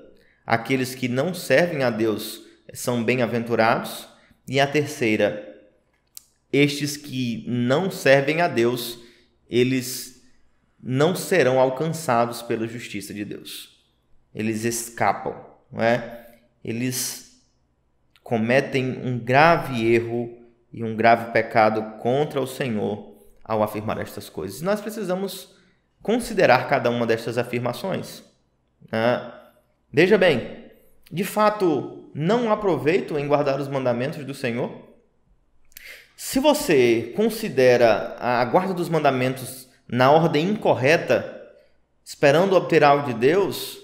[0.46, 4.08] aqueles que não servem a Deus são bem-aventurados.
[4.46, 5.46] E a terceira,
[6.52, 8.98] estes que não servem a Deus,
[9.48, 10.22] eles
[10.82, 13.84] não serão alcançados pela justiça de Deus.
[14.34, 15.34] Eles escapam,
[15.70, 16.26] não é?
[16.64, 17.42] Eles
[18.22, 20.38] cometem um grave erro
[20.72, 24.60] e um grave pecado contra o Senhor ao afirmar estas coisas.
[24.60, 25.57] Nós precisamos
[26.08, 28.22] considerar cada uma destas afirmações.
[28.90, 29.30] Né?
[29.92, 30.64] Veja bem,
[31.12, 34.72] de fato, não há proveito em guardar os mandamentos do Senhor?
[36.16, 41.42] Se você considera a guarda dos mandamentos na ordem incorreta,
[42.02, 43.76] esperando obter algo de Deus,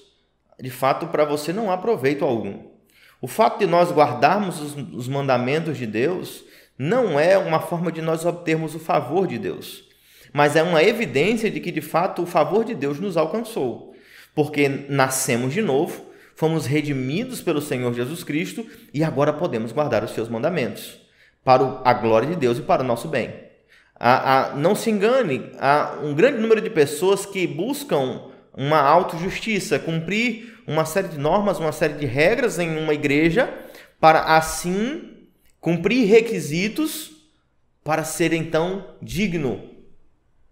[0.58, 2.70] de fato, para você não há proveito algum.
[3.20, 6.42] O fato de nós guardarmos os, os mandamentos de Deus
[6.78, 9.84] não é uma forma de nós obtermos o favor de Deus,
[10.34, 13.94] mas é uma evidência de que de fato o favor de Deus nos alcançou,
[14.34, 20.10] porque nascemos de novo, fomos redimidos pelo Senhor Jesus Cristo e agora podemos guardar os
[20.10, 20.98] seus mandamentos
[21.44, 23.32] para a glória de Deus e para o nosso bem.
[23.94, 29.78] A, a, não se engane, há um grande número de pessoas que buscam uma autojustiça,
[29.78, 33.54] cumprir uma série de normas, uma série de regras em uma igreja,
[34.00, 35.12] para assim
[35.60, 37.12] cumprir requisitos
[37.84, 39.73] para ser então digno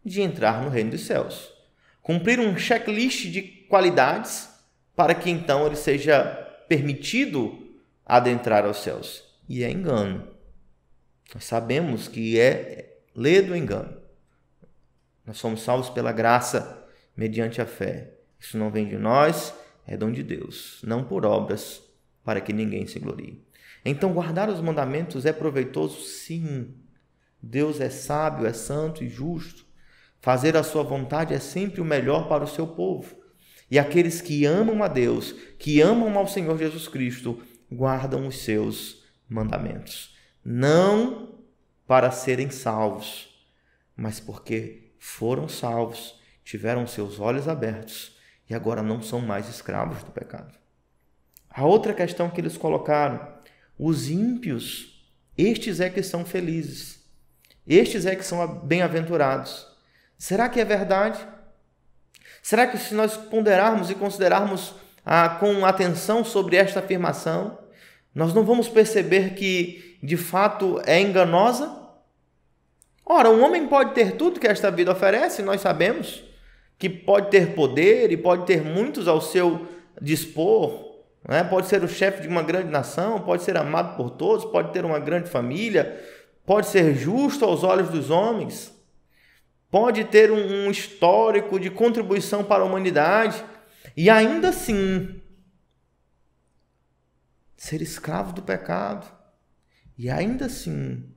[0.04, 1.52] de entrar no reino dos céus.
[2.02, 4.48] Cumprir um checklist de qualidades
[4.94, 6.24] para que então ele seja
[6.68, 7.58] permitido
[8.04, 9.24] adentrar aos céus.
[9.48, 10.28] E é engano.
[11.34, 13.96] Nós sabemos que é ledo engano.
[15.24, 16.86] Nós somos salvos pela graça
[17.16, 18.14] mediante a fé.
[18.38, 19.54] Isso não vem de nós,
[19.86, 21.82] é dom de Deus, não por obras,
[22.24, 23.42] para que ninguém se glorie.
[23.84, 26.00] Então, guardar os mandamentos é proveitoso?
[26.02, 26.74] Sim.
[27.40, 29.66] Deus é sábio, é santo e justo.
[30.22, 33.12] Fazer a sua vontade é sempre o melhor para o seu povo.
[33.68, 39.02] E aqueles que amam a Deus, que amam ao Senhor Jesus Cristo, guardam os seus
[39.28, 40.16] mandamentos.
[40.44, 41.40] Não
[41.88, 43.30] para serem salvos,
[43.96, 48.16] mas porque foram salvos, tiveram seus olhos abertos
[48.48, 50.54] e agora não são mais escravos do pecado.
[51.50, 53.28] A outra questão que eles colocaram
[53.76, 55.04] os ímpios,
[55.36, 57.04] estes é que são felizes.
[57.66, 59.71] Estes é que são bem-aventurados.
[60.22, 61.18] Será que é verdade?
[62.40, 64.72] Será que se nós ponderarmos e considerarmos
[65.04, 67.58] ah, com atenção sobre esta afirmação,
[68.14, 71.76] nós não vamos perceber que de fato é enganosa?
[73.04, 76.22] Ora, um homem pode ter tudo que esta vida oferece, nós sabemos
[76.78, 79.66] que pode ter poder e pode ter muitos ao seu
[80.00, 81.42] dispor, né?
[81.42, 84.84] pode ser o chefe de uma grande nação, pode ser amado por todos, pode ter
[84.84, 86.00] uma grande família,
[86.46, 88.80] pode ser justo aos olhos dos homens,
[89.72, 93.42] pode ter um, um histórico de contribuição para a humanidade
[93.96, 95.22] e ainda assim
[97.56, 99.10] ser escravo do pecado
[99.96, 101.08] e ainda assim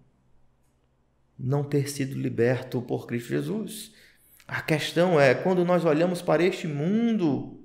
[1.38, 3.91] não ter sido liberto por Cristo Jesus.
[4.48, 7.62] A questão é quando nós olhamos para este mundo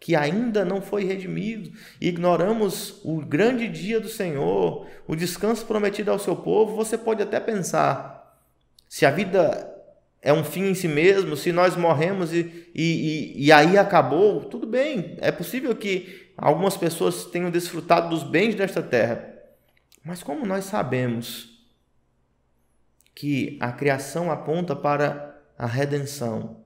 [0.00, 6.18] que ainda não foi redimido, ignoramos o grande dia do Senhor, o descanso prometido ao
[6.18, 8.42] seu povo, você pode até pensar:
[8.88, 9.71] se a vida
[10.22, 14.68] é um fim em si mesmo, se nós morremos e, e, e aí acabou, tudo
[14.68, 19.28] bem, é possível que algumas pessoas tenham desfrutado dos bens desta terra,
[20.04, 21.66] mas como nós sabemos
[23.12, 26.62] que a criação aponta para a redenção,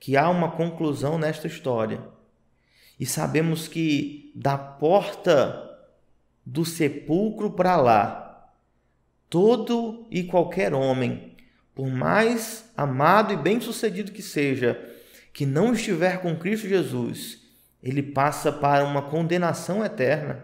[0.00, 2.00] que há uma conclusão nesta história
[2.98, 5.62] e sabemos que da porta
[6.44, 8.52] do sepulcro para lá,
[9.28, 11.35] todo e qualquer homem,
[11.76, 14.82] por mais amado e bem-sucedido que seja,
[15.30, 17.42] que não estiver com Cristo Jesus,
[17.82, 20.42] ele passa para uma condenação eterna.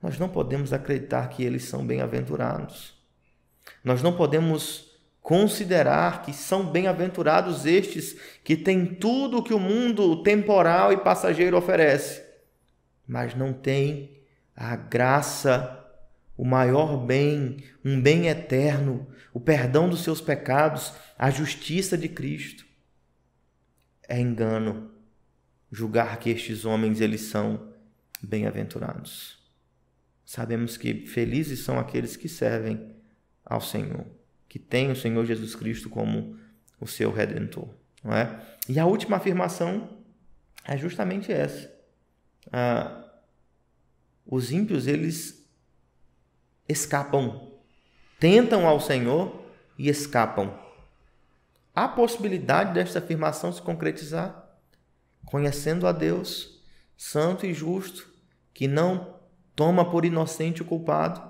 [0.00, 2.94] Nós não podemos acreditar que eles são bem-aventurados.
[3.82, 10.22] Nós não podemos considerar que são bem-aventurados estes que têm tudo o que o mundo
[10.22, 12.22] temporal e passageiro oferece,
[13.08, 14.20] mas não têm
[14.54, 15.84] a graça,
[16.36, 22.64] o maior bem, um bem eterno, o perdão dos seus pecados, a justiça de Cristo.
[24.08, 24.90] É engano
[25.70, 27.70] julgar que estes homens eles são
[28.22, 29.38] bem-aventurados.
[30.24, 32.94] Sabemos que felizes são aqueles que servem
[33.44, 34.06] ao Senhor
[34.54, 36.38] que tem o Senhor Jesus Cristo como
[36.80, 37.68] o seu redentor,
[38.04, 38.40] não é?
[38.68, 39.98] E a última afirmação
[40.64, 41.74] é justamente essa.
[42.52, 43.04] Ah,
[44.24, 45.44] os ímpios eles
[46.68, 47.53] escapam,
[48.18, 49.42] tentam ao Senhor
[49.78, 50.52] e escapam.
[51.74, 54.48] Há possibilidade desta afirmação se concretizar,
[55.26, 56.62] conhecendo a Deus,
[56.96, 58.08] santo e justo,
[58.52, 59.16] que não
[59.56, 61.20] toma por inocente o culpado.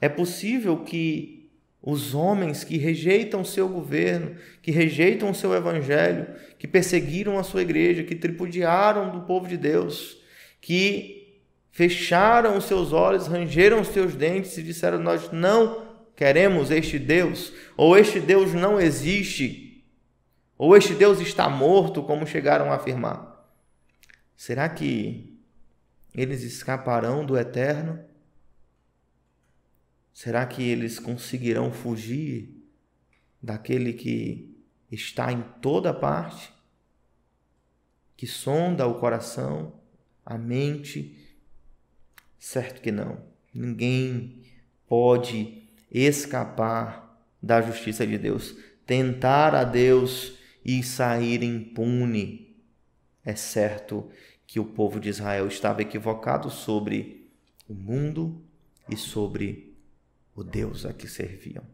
[0.00, 1.50] É possível que
[1.82, 6.26] os homens que rejeitam o seu governo, que rejeitam o seu evangelho,
[6.58, 10.18] que perseguiram a sua igreja, que tripudiaram do povo de Deus,
[10.60, 15.89] que fecharam os seus olhos, rangeram os seus dentes e disseram: Nós não
[16.20, 19.82] queremos este Deus, ou este Deus não existe,
[20.58, 23.50] ou este Deus está morto, como chegaram a afirmar.
[24.36, 25.40] Será que
[26.14, 28.04] eles escaparão do eterno?
[30.12, 32.54] Será que eles conseguirão fugir
[33.42, 36.52] daquele que está em toda parte,
[38.14, 39.80] que sonda o coração,
[40.26, 41.34] a mente?
[42.38, 43.24] Certo que não.
[43.54, 44.42] Ninguém
[44.86, 45.59] pode
[45.90, 52.56] escapar da justiça de Deus, tentar a Deus e sair impune.
[53.24, 54.10] É certo
[54.46, 57.30] que o povo de Israel estava equivocado sobre
[57.68, 58.42] o mundo
[58.88, 59.76] e sobre
[60.34, 61.64] o Deus a que serviam.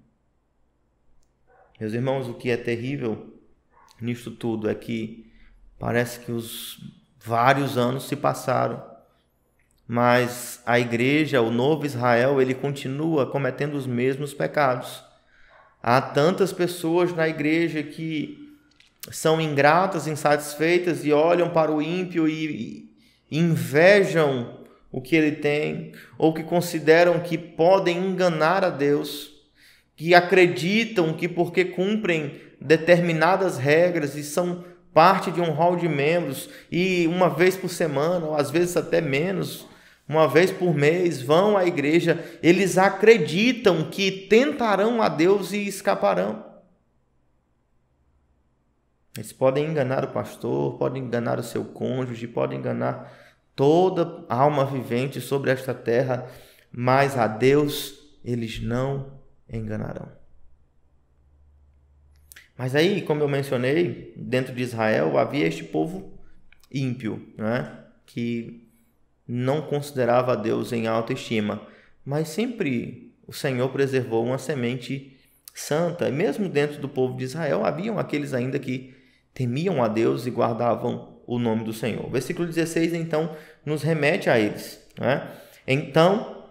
[1.81, 3.35] Meus irmãos, o que é terrível
[4.01, 5.31] nisto tudo é que
[5.79, 6.79] parece que os
[7.19, 8.83] vários anos se passaram,
[9.87, 15.01] mas a igreja, o novo Israel, ele continua cometendo os mesmos pecados.
[15.81, 18.53] Há tantas pessoas na igreja que
[19.13, 22.91] são ingratas, insatisfeitas e olham para o ímpio e
[23.31, 24.59] invejam
[24.91, 29.31] o que ele tem, ou que consideram que podem enganar a Deus,
[29.95, 36.49] que acreditam que porque cumprem determinadas regras e são parte de um hall de membros
[36.73, 39.67] e uma vez por semana, ou às vezes até menos,
[40.09, 46.45] uma vez por mês, vão à igreja, eles acreditam que tentarão a Deus e escaparão.
[49.17, 53.13] Eles podem enganar o pastor, podem enganar o seu cônjuge, podem enganar
[53.55, 56.31] toda alma vivente sobre esta terra,
[56.71, 59.19] mas a Deus eles não
[59.51, 60.09] enganarão.
[62.57, 66.19] Mas aí, como eu mencionei, dentro de Israel havia este povo
[66.71, 67.85] ímpio, né?
[68.07, 68.66] que
[69.27, 71.63] não considerava a Deus em alta estima,
[72.05, 75.17] mas sempre o Senhor preservou uma semente
[75.53, 76.09] santa.
[76.09, 78.95] E mesmo dentro do povo de Israel haviam aqueles ainda que
[79.35, 82.09] temiam a Deus e guardavam o nome do Senhor.
[82.09, 84.81] Versículo 16, então, nos remete a eles.
[84.99, 85.29] Né?
[85.67, 86.45] Então,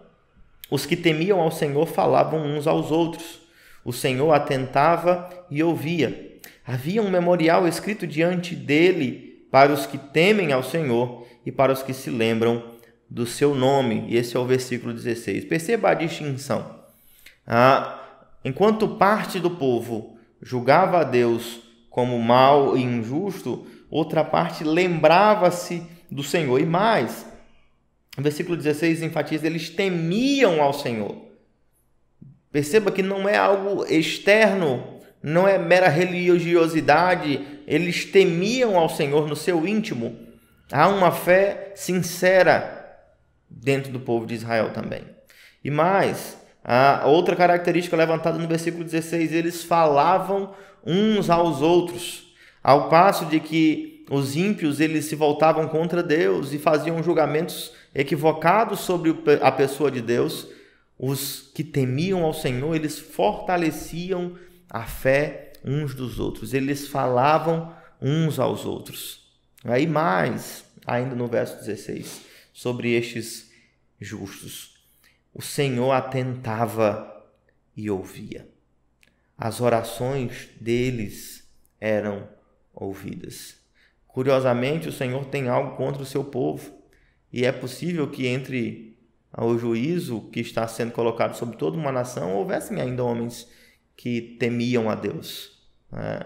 [0.69, 3.39] os que temiam ao Senhor falavam uns aos outros.
[3.85, 6.39] O Senhor atentava e ouvia.
[6.65, 9.24] Havia um memorial escrito diante dele
[9.55, 12.61] para os que temem ao Senhor e para os que se lembram
[13.09, 14.03] do seu nome.
[14.09, 15.45] E esse é o versículo 16.
[15.45, 16.81] Perceba a distinção.
[17.47, 18.03] Ah,
[18.43, 25.81] enquanto parte do povo julgava a Deus como mal e injusto, outra parte lembrava-se
[26.11, 26.59] do Senhor.
[26.59, 27.25] E mais,
[28.17, 31.15] o versículo 16 enfatiza: eles temiam ao Senhor.
[32.51, 39.35] Perceba que não é algo externo, não é mera religiosidade, eles temiam ao Senhor no
[39.35, 40.17] seu íntimo.
[40.71, 42.85] Há uma fé sincera
[43.49, 45.03] dentro do povo de Israel também.
[45.63, 50.53] E mais, a outra característica levantada no versículo 16, eles falavam
[50.85, 56.59] uns aos outros, ao passo de que os ímpios eles se voltavam contra Deus e
[56.59, 60.47] faziam julgamentos equivocados sobre a pessoa de Deus,
[60.97, 64.33] os que temiam ao Senhor, eles fortaleciam
[64.69, 69.25] a fé uns dos outros, eles falavam uns aos outros.
[69.63, 72.21] Aí mais, ainda no verso 16,
[72.53, 73.51] sobre estes
[73.99, 74.77] justos.
[75.33, 77.11] O Senhor atentava
[77.75, 78.47] e ouvia.
[79.37, 81.49] As orações deles
[81.81, 82.29] eram
[82.73, 83.57] ouvidas.
[84.07, 86.73] Curiosamente, o Senhor tem algo contra o seu povo,
[87.33, 88.97] e é possível que entre
[89.37, 93.49] o juízo que está sendo colocado sobre toda uma nação houvessem ainda homens
[93.97, 95.54] que temiam a Deus.
[95.95, 96.19] Né?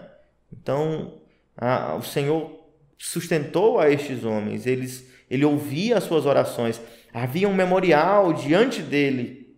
[0.52, 1.14] Então,
[1.56, 2.58] a, o Senhor
[2.98, 6.80] sustentou a estes homens, eles, ele ouvia as suas orações,
[7.12, 9.56] Havia um memorial diante dele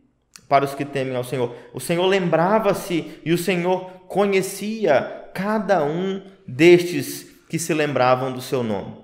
[0.48, 1.54] para os que temem ao Senhor.
[1.72, 8.62] O Senhor lembrava-se e o Senhor conhecia cada um destes que se lembravam do seu
[8.62, 8.96] nome.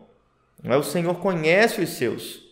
[0.64, 2.42] O Senhor conhece os seus.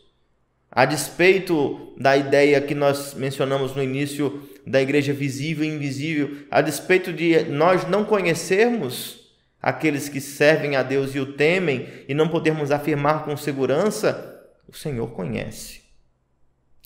[0.71, 6.61] A despeito da ideia que nós mencionamos no início da igreja visível e invisível, a
[6.61, 12.29] despeito de nós não conhecermos aqueles que servem a Deus e o temem e não
[12.29, 15.83] podermos afirmar com segurança, o Senhor conhece.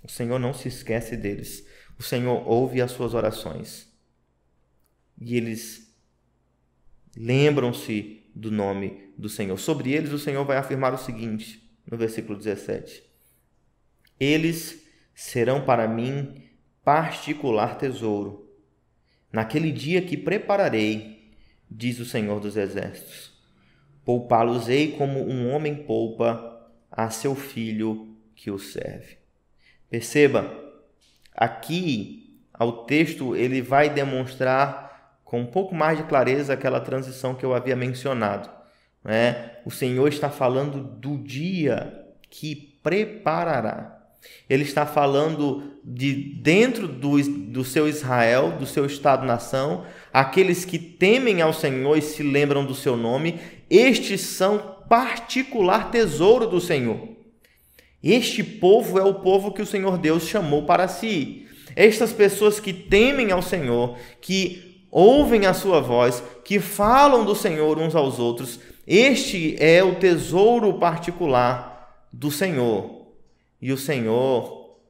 [0.04, 1.66] O Senhor não se esquece deles.
[1.98, 3.88] O Senhor ouve as suas orações.
[5.20, 5.94] E eles
[7.16, 9.58] lembram-se do nome do Senhor.
[9.58, 13.02] Sobre eles, o Senhor vai afirmar o seguinte, no versículo 17:
[14.18, 14.82] Eles
[15.14, 16.49] serão para mim
[16.84, 18.48] particular tesouro.
[19.32, 21.30] Naquele dia que prepararei,
[21.70, 23.32] diz o Senhor dos Exércitos,
[24.04, 29.18] poupá-los-ei como um homem poupa a seu filho que o serve.
[29.88, 30.52] Perceba,
[31.34, 37.44] aqui ao texto ele vai demonstrar com um pouco mais de clareza aquela transição que
[37.44, 38.50] eu havia mencionado.
[39.04, 39.58] Né?
[39.64, 43.99] O Senhor está falando do dia que preparará.
[44.48, 51.40] Ele está falando de dentro do, do seu Israel, do seu Estado-nação, aqueles que temem
[51.40, 57.08] ao Senhor e se lembram do seu nome, estes são particular tesouro do Senhor.
[58.02, 61.46] Este povo é o povo que o Senhor Deus chamou para si.
[61.76, 67.78] Estas pessoas que temem ao Senhor, que ouvem a sua voz, que falam do Senhor
[67.78, 72.99] uns aos outros, este é o tesouro particular do Senhor.
[73.60, 74.80] E o Senhor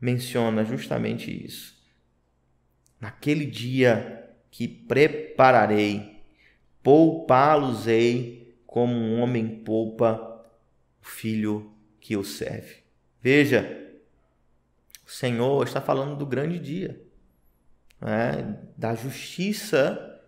[0.00, 1.76] menciona justamente isso.
[3.00, 6.22] Naquele dia que prepararei,
[6.82, 10.46] poupá-los-ei como um homem poupa
[11.02, 12.84] filho que o serve.
[13.20, 13.84] Veja,
[15.06, 17.00] o Senhor está falando do grande dia,
[18.00, 18.58] né?
[18.76, 20.20] da justiça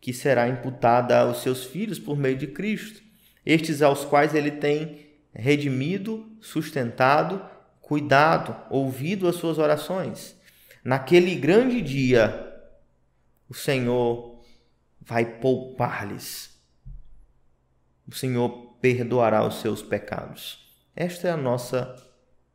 [0.00, 3.02] que será imputada aos seus filhos por meio de Cristo,
[3.44, 5.07] estes aos quais ele tem
[5.38, 7.40] redimido, sustentado,
[7.80, 10.36] cuidado, ouvido as suas orações.
[10.84, 12.44] Naquele grande dia,
[13.48, 14.42] o Senhor
[15.00, 16.60] vai poupar-lhes.
[18.06, 20.68] O Senhor perdoará os seus pecados.
[20.94, 21.94] Esta é a nossa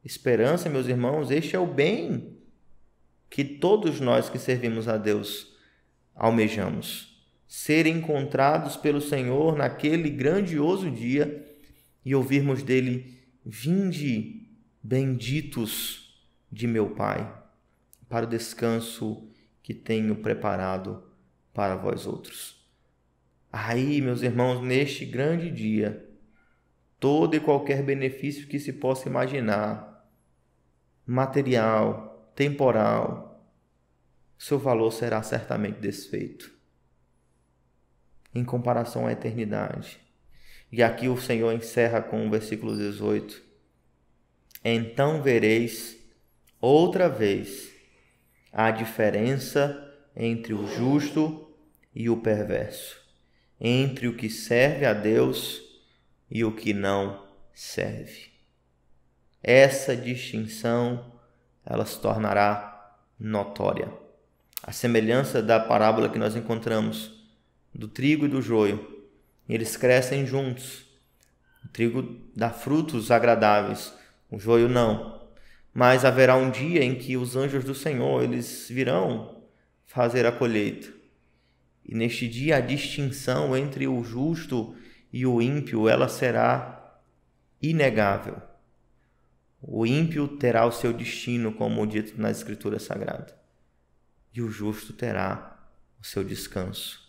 [0.03, 2.37] esperança, meus irmãos, este é o bem
[3.29, 5.55] que todos nós que servimos a Deus
[6.13, 7.25] almejamos.
[7.47, 11.42] Ser encontrados pelo Senhor naquele grandioso dia
[12.05, 14.47] e ouvirmos dele: Vinde,
[14.81, 17.31] benditos de meu Pai,
[18.07, 19.29] para o descanso
[19.61, 21.03] que tenho preparado
[21.53, 22.61] para vós outros.
[23.51, 26.09] Aí, meus irmãos, neste grande dia,
[26.99, 30.09] todo e qualquer benefício que se possa imaginar,
[31.05, 33.47] material, temporal,
[34.37, 36.51] seu valor será certamente desfeito
[38.35, 40.02] em comparação à eternidade.
[40.75, 43.39] E aqui o Senhor encerra com o versículo 18:
[44.65, 45.95] Então vereis
[46.59, 47.71] outra vez
[48.51, 51.47] a diferença entre o justo
[51.93, 52.99] e o perverso,
[53.61, 55.61] entre o que serve a Deus
[56.27, 58.31] e o que não serve.
[59.43, 61.13] Essa distinção
[61.63, 63.93] ela se tornará notória.
[64.63, 67.13] A semelhança da parábola que nós encontramos
[67.71, 68.92] do trigo e do joio,
[69.47, 70.85] eles crescem juntos.
[71.63, 73.93] O trigo dá frutos agradáveis,
[74.29, 75.21] o joio não.
[75.73, 79.43] Mas haverá um dia em que os anjos do Senhor, eles virão
[79.85, 80.91] fazer a colheita.
[81.85, 84.75] E neste dia a distinção entre o justo
[85.11, 86.99] e o ímpio, ela será
[87.61, 88.41] inegável.
[89.61, 93.33] O ímpio terá o seu destino, como dito na Escritura Sagrada,
[94.33, 95.57] e o justo terá
[96.01, 97.01] o seu descanso,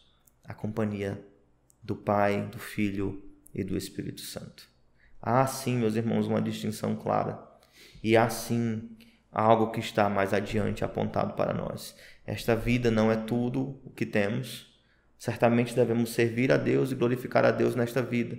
[0.44, 1.20] a companhia
[1.84, 3.22] do Pai, do Filho
[3.54, 4.66] e do Espírito Santo.
[5.20, 7.38] Há sim, meus irmãos, uma distinção clara,
[8.02, 8.90] e há sim
[9.30, 11.94] algo que está mais adiante apontado para nós.
[12.26, 14.72] Esta vida não é tudo o que temos.
[15.18, 18.38] Certamente devemos servir a Deus e glorificar a Deus nesta vida.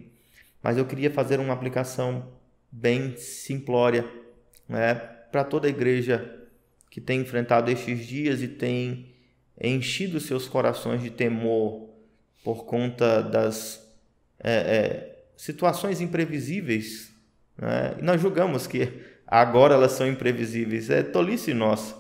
[0.61, 2.33] Mas eu queria fazer uma aplicação
[2.71, 4.09] bem simplória
[4.67, 6.47] né, para toda a igreja
[6.89, 9.13] que tem enfrentado estes dias e tem
[9.61, 11.94] enchido seus corações de temor
[12.45, 13.91] por conta das
[14.39, 17.11] é, é, situações imprevisíveis.
[17.57, 17.95] Né?
[17.97, 20.91] E nós julgamos que agora elas são imprevisíveis.
[20.91, 21.95] É tolice nossa.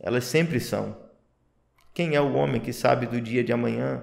[0.00, 0.98] Elas sempre são.
[1.94, 4.02] Quem é o homem que sabe do dia de amanhã?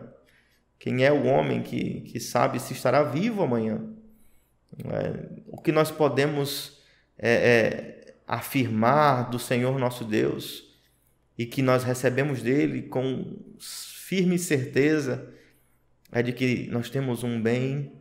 [0.79, 3.83] Quem é o homem que, que sabe se estará vivo amanhã?
[4.79, 6.81] É, o que nós podemos
[7.17, 10.73] é, é, afirmar do Senhor nosso Deus
[11.37, 15.35] e que nós recebemos dele com firme certeza
[16.15, 17.91] é de que nós temos um bem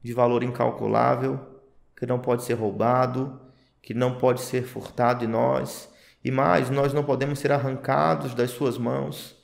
[0.00, 1.60] de valor incalculável
[1.96, 3.40] que não pode ser roubado,
[3.82, 5.90] que não pode ser furtado de nós,
[6.24, 9.36] e mais, nós não podemos ser arrancados das suas mãos,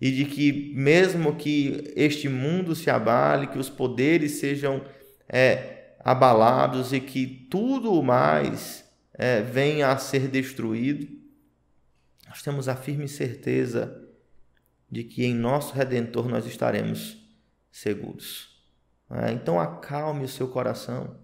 [0.00, 4.82] e de que mesmo que este mundo se abale, que os poderes sejam
[5.28, 8.82] é, abalados e que tudo mais
[9.12, 11.06] é, venha a ser destruído,
[12.26, 13.94] nós temos a firme certeza
[14.90, 17.21] de que em nosso Redentor nós estaremos
[17.72, 18.62] seguros.
[19.10, 21.16] É, então acalme o seu coração.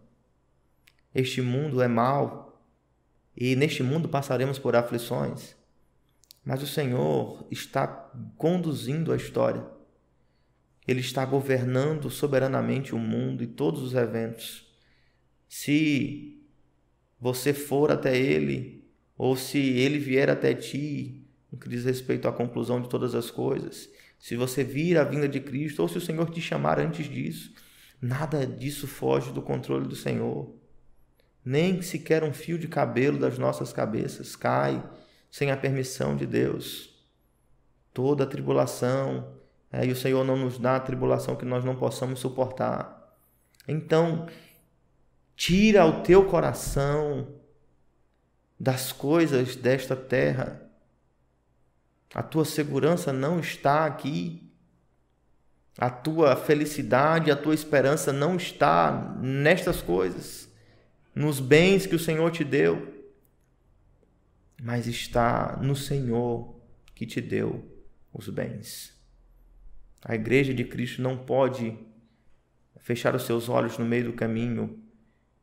[1.14, 2.61] Este mundo é mau
[3.36, 5.55] e neste mundo passaremos por aflições,
[6.44, 7.86] mas o Senhor está
[8.36, 9.64] conduzindo a história.
[10.86, 14.66] Ele está governando soberanamente o mundo e todos os eventos.
[15.49, 16.42] Se
[17.20, 22.32] você for até ele, ou se ele vier até ti, no que diz respeito à
[22.32, 26.00] conclusão de todas as coisas, se você vir a vinda de Cristo, ou se o
[26.00, 27.52] Senhor te chamar antes disso,
[28.00, 30.54] nada disso foge do controle do Senhor.
[31.44, 34.82] Nem sequer um fio de cabelo das nossas cabeças cai
[35.30, 36.94] sem a permissão de Deus.
[37.94, 39.34] Toda a tribulação,
[39.70, 43.16] é, e o Senhor não nos dá a tribulação que nós não possamos suportar.
[43.66, 44.26] Então,
[45.38, 47.28] Tira o teu coração
[48.58, 50.67] das coisas desta terra.
[52.14, 54.48] A tua segurança não está aqui.
[55.78, 60.52] A tua felicidade, a tua esperança não está nestas coisas,
[61.14, 63.06] nos bens que o Senhor te deu,
[64.61, 66.52] mas está no Senhor
[66.96, 67.64] que te deu
[68.12, 68.92] os bens.
[70.04, 71.78] A igreja de Cristo não pode
[72.78, 74.82] fechar os seus olhos no meio do caminho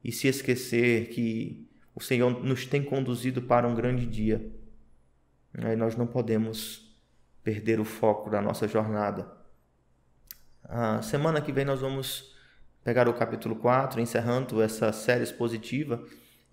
[0.03, 4.45] e se esquecer que o Senhor nos tem conduzido para um grande dia.
[5.63, 6.85] Aí nós não podemos
[7.43, 9.31] perder o foco da nossa jornada.
[10.63, 12.35] A semana que vem nós vamos
[12.83, 16.03] pegar o capítulo 4, encerrando essa série expositiva,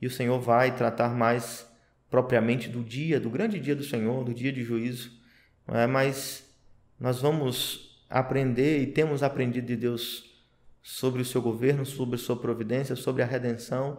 [0.01, 1.67] e o Senhor vai tratar mais
[2.11, 5.11] propriamente do dia, do grande dia do Senhor, do dia de juízo.
[5.69, 5.87] É?
[5.87, 6.51] Mas
[7.01, 10.31] nós vamos aprender e temos aprendido de Deus
[10.83, 13.99] sobre o seu governo, sobre a sua providência, sobre a redenção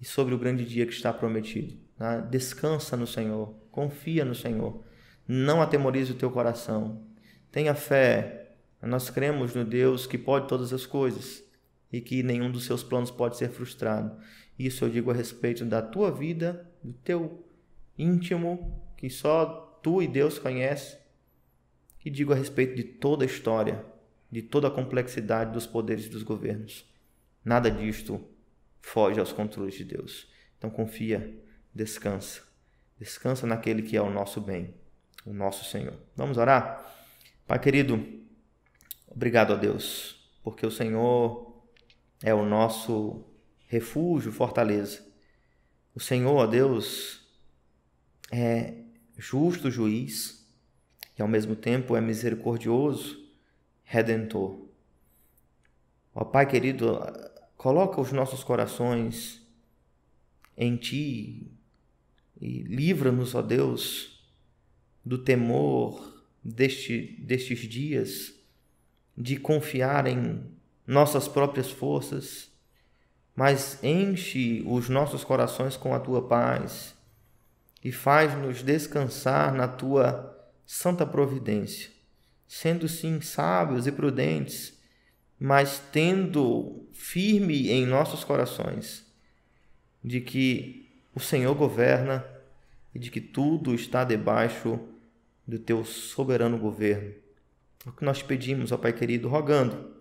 [0.00, 1.85] e sobre o grande dia que está prometido.
[1.98, 2.26] Né?
[2.30, 4.82] Descansa no Senhor, confia no Senhor,
[5.26, 7.02] não atemorize o teu coração,
[7.50, 8.42] tenha fé.
[8.82, 11.42] Nós cremos no Deus que pode todas as coisas
[11.92, 14.16] e que nenhum dos seus planos pode ser frustrado.
[14.58, 17.44] Isso eu digo a respeito da tua vida, do teu
[17.98, 20.98] íntimo, que só tu e Deus conhecem,
[22.04, 23.84] e digo a respeito de toda a história
[24.30, 26.84] de toda a complexidade dos poderes dos governos.
[27.44, 28.20] Nada disto
[28.80, 30.28] foge aos controles de Deus.
[30.58, 31.34] Então confia,
[31.76, 32.42] descansa.
[32.98, 34.74] Descansa naquele que é o nosso bem,
[35.24, 35.94] o nosso Senhor.
[36.16, 36.94] Vamos orar?
[37.46, 38.02] Pai querido,
[39.06, 41.62] obrigado a Deus, porque o Senhor
[42.22, 43.24] é o nosso
[43.66, 45.06] refúgio, fortaleza.
[45.94, 47.20] O Senhor, ó Deus,
[48.32, 48.74] é
[49.16, 50.50] justo juiz
[51.18, 53.22] e ao mesmo tempo é misericordioso,
[53.84, 54.66] redentor.
[56.14, 56.98] Ó Pai querido,
[57.56, 59.46] coloca os nossos corações
[60.56, 61.55] em Ti
[62.40, 64.20] e livra-nos, ó Deus,
[65.04, 68.34] do temor deste, destes dias,
[69.16, 70.44] de confiar em
[70.86, 72.50] nossas próprias forças,
[73.34, 76.94] mas enche os nossos corações com a Tua paz
[77.82, 80.34] e faz-nos descansar na Tua
[80.64, 81.90] santa providência,
[82.46, 84.78] sendo sim sábios e prudentes,
[85.38, 89.04] mas tendo firme em nossos corações
[90.02, 90.85] de que
[91.16, 92.22] o Senhor governa
[92.94, 94.78] e de que tudo está debaixo
[95.48, 97.14] do teu soberano governo.
[97.86, 99.96] É o que nós pedimos, ó Pai querido, rogando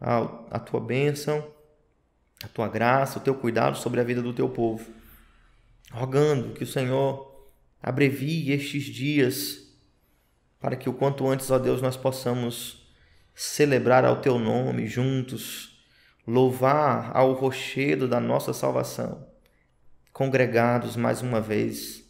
[0.00, 1.44] a, tua bênção,
[2.44, 4.88] a tua graça, o teu cuidado sobre a vida do teu povo.
[5.90, 7.50] Rogando que o Senhor
[7.82, 9.66] abrevie estes dias
[10.60, 12.86] para que o quanto antes, ó Deus, nós possamos
[13.34, 15.84] celebrar ao teu nome juntos,
[16.24, 19.25] louvar ao rochedo da nossa salvação,
[20.16, 22.02] congregados mais uma vez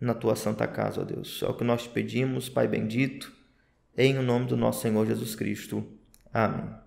[0.00, 1.42] na tua santa casa, ó Deus.
[1.42, 3.32] É o que nós pedimos, Pai bendito,
[3.98, 5.84] em nome do nosso Senhor Jesus Cristo.
[6.32, 6.79] Amém.